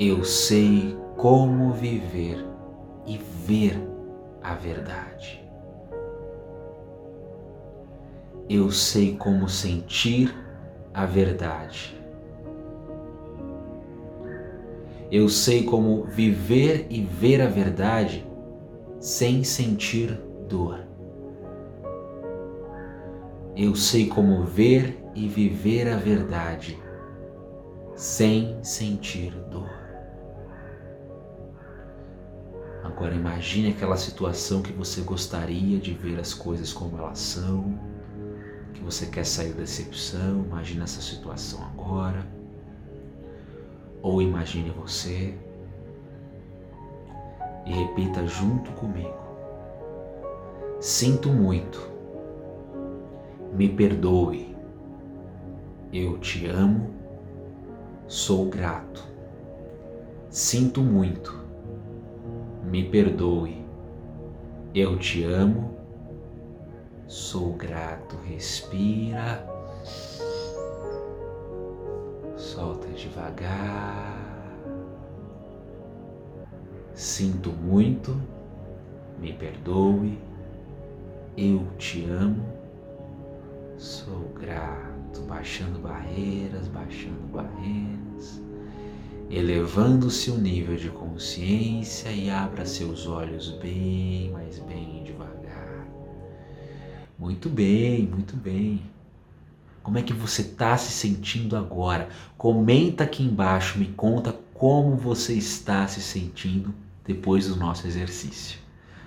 Eu 0.01 0.23
sei 0.23 0.97
como 1.17 1.73
viver 1.73 2.47
e 3.05 3.19
ver 3.19 3.83
a 4.41 4.55
verdade. 4.55 5.45
Eu 8.49 8.71
sei 8.71 9.17
como 9.17 9.49
sentir 9.49 10.33
a 10.95 11.05
verdade. 11.05 12.01
Eu 15.11 15.29
sei 15.29 15.65
como 15.65 16.05
viver 16.05 16.87
e 16.89 17.03
ver 17.03 17.43
a 17.43 17.49
verdade 17.49 18.25
sem 19.01 19.43
sentir 19.43 20.17
dor. 20.49 20.79
Eu 23.57 23.75
sei 23.75 24.07
como 24.07 24.45
ver 24.45 24.97
e 25.17 25.27
viver 25.27 25.89
a 25.89 25.97
verdade 25.97 26.79
sem 27.97 28.63
sentir 28.63 29.33
dor. 29.51 29.88
Agora 32.99 33.15
imagine 33.15 33.71
aquela 33.71 33.97
situação 33.97 34.61
que 34.61 34.73
você 34.73 35.03
gostaria 35.03 35.79
de 35.79 35.95
ver 35.95 36.19
as 36.19 36.35
coisas 36.35 36.73
como 36.73 36.99
elas 36.99 37.21
são, 37.21 37.79
que 38.75 38.81
você 38.81 39.07
quer 39.07 39.25
sair 39.25 39.53
da 39.53 39.61
decepção. 39.61 40.45
Imagine 40.45 40.83
essa 40.83 41.01
situação 41.01 41.63
agora. 41.63 42.27
Ou 44.03 44.21
imagine 44.21 44.71
você 44.71 45.33
e 47.65 47.73
repita 47.73 48.27
junto 48.27 48.73
comigo. 48.73 49.15
Sinto 50.81 51.29
muito. 51.29 51.89
Me 53.55 53.69
perdoe. 53.69 54.57
Eu 55.93 56.19
te 56.19 56.49
amo. 56.49 56.93
Sou 58.09 58.47
grato. 58.47 59.07
Sinto 60.31 60.81
muito 60.83 61.47
me 62.69 62.85
perdoe. 62.85 63.65
Eu 64.75 64.99
te 64.99 65.25
amo, 65.25 65.75
sou 67.07 67.55
grato. 67.55 68.17
Respira, 68.27 69.47
solta 72.37 72.87
devagar. 72.89 74.17
Sinto 76.93 77.51
muito, 77.51 78.21
me 79.19 79.33
perdoe. 79.33 80.19
Eu 81.37 81.67
te 81.79 82.05
amo, 82.05 82.45
sou 83.79 84.29
grato. 84.35 85.23
Baixando 85.27 85.79
barreiras, 85.79 86.69
baixando 86.69 87.27
barreiras 87.33 88.48
elevando-se 89.31 90.31
o 90.31 90.39
nível 90.39 90.77
de 90.77 90.89
consciência 90.89 92.11
e 92.11 92.31
abra 92.31 92.65
seus 92.65 93.07
olhos 93.07 93.51
bem, 93.51 94.31
mas 94.33 94.59
bem 94.61 95.03
devagar. 95.05 95.87
Muito 97.19 97.49
bem, 97.49 98.07
muito 98.07 98.37
bem. 98.37 98.81
Como 99.83 99.99
é 99.99 100.03
que 100.03 100.13
você 100.13 100.43
está 100.43 100.77
se 100.77 100.93
sentindo 100.93 101.57
agora? 101.57 102.09
Comenta 102.37 103.05
aqui 103.05 103.23
embaixo, 103.23 103.79
me 103.79 103.87
conta 103.87 104.35
como 104.55 104.97
você 104.97 105.35
está 105.35 105.87
se 105.87 106.01
sentindo 106.01 106.75
depois 107.05 107.49
do 107.49 107.57
nosso 107.57 107.87
exercício. 107.87 108.59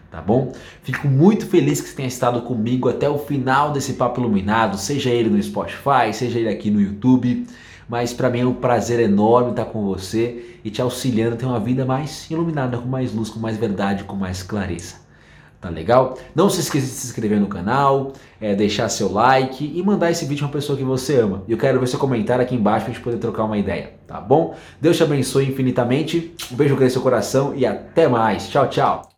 Tá 0.10 0.22
bom? 0.22 0.54
Fico 0.84 1.08
muito 1.08 1.48
feliz 1.48 1.80
que 1.80 1.88
você 1.88 1.96
tenha 1.96 2.08
estado 2.08 2.42
comigo 2.42 2.90
até 2.90 3.10
o 3.10 3.18
final 3.18 3.72
desse 3.72 3.94
papo 3.94 4.20
iluminado, 4.20 4.78
seja 4.78 5.10
ele 5.10 5.30
no 5.30 5.42
Spotify, 5.42 6.14
seja 6.14 6.38
ele 6.38 6.50
aqui 6.50 6.70
no 6.70 6.82
YouTube 6.82 7.48
mas 7.92 8.14
para 8.14 8.30
mim 8.30 8.40
é 8.40 8.46
um 8.46 8.54
prazer 8.54 9.02
enorme 9.02 9.50
estar 9.50 9.66
com 9.66 9.84
você 9.84 10.56
e 10.64 10.70
te 10.70 10.82
auxiliando 10.82 11.36
a 11.36 11.38
ter 11.38 11.46
uma 11.46 11.60
vida 11.60 11.84
mais 11.84 12.32
iluminada, 12.32 12.78
com 12.78 12.88
mais 12.88 13.14
luz, 13.14 13.30
com 13.30 13.38
mais 13.38 13.58
verdade, 13.58 14.06
com 14.06 14.16
mais 14.16 14.42
clareza. 14.42 14.96
Tá 15.60 15.68
legal? 15.68 16.18
Não 16.34 16.50
se 16.50 16.62
esqueça 16.62 16.86
de 16.86 16.94
se 16.94 17.08
inscrever 17.08 17.38
no 17.38 17.48
canal, 17.48 18.14
é, 18.40 18.56
deixar 18.56 18.88
seu 18.88 19.12
like 19.12 19.70
e 19.76 19.84
mandar 19.84 20.10
esse 20.10 20.24
vídeo 20.24 20.40
para 20.40 20.48
uma 20.48 20.54
pessoa 20.54 20.78
que 20.78 20.86
você 20.86 21.20
ama. 21.20 21.44
Eu 21.50 21.58
quero 21.58 21.82
ver 21.82 21.88
seu 21.88 22.00
comentário 22.00 22.42
aqui 22.42 22.56
embaixo 22.56 22.86
para 22.86 22.94
a 22.94 22.96
gente 22.96 23.04
poder 23.04 23.18
trocar 23.18 23.44
uma 23.44 23.58
ideia, 23.58 23.92
tá 24.08 24.22
bom? 24.22 24.56
Deus 24.80 24.96
te 24.96 25.04
abençoe 25.04 25.50
infinitamente, 25.50 26.34
um 26.50 26.56
beijo 26.56 26.78
no 26.78 26.90
seu 26.90 27.02
coração 27.02 27.54
e 27.54 27.66
até 27.66 28.08
mais. 28.08 28.48
Tchau, 28.48 28.70
tchau! 28.70 29.11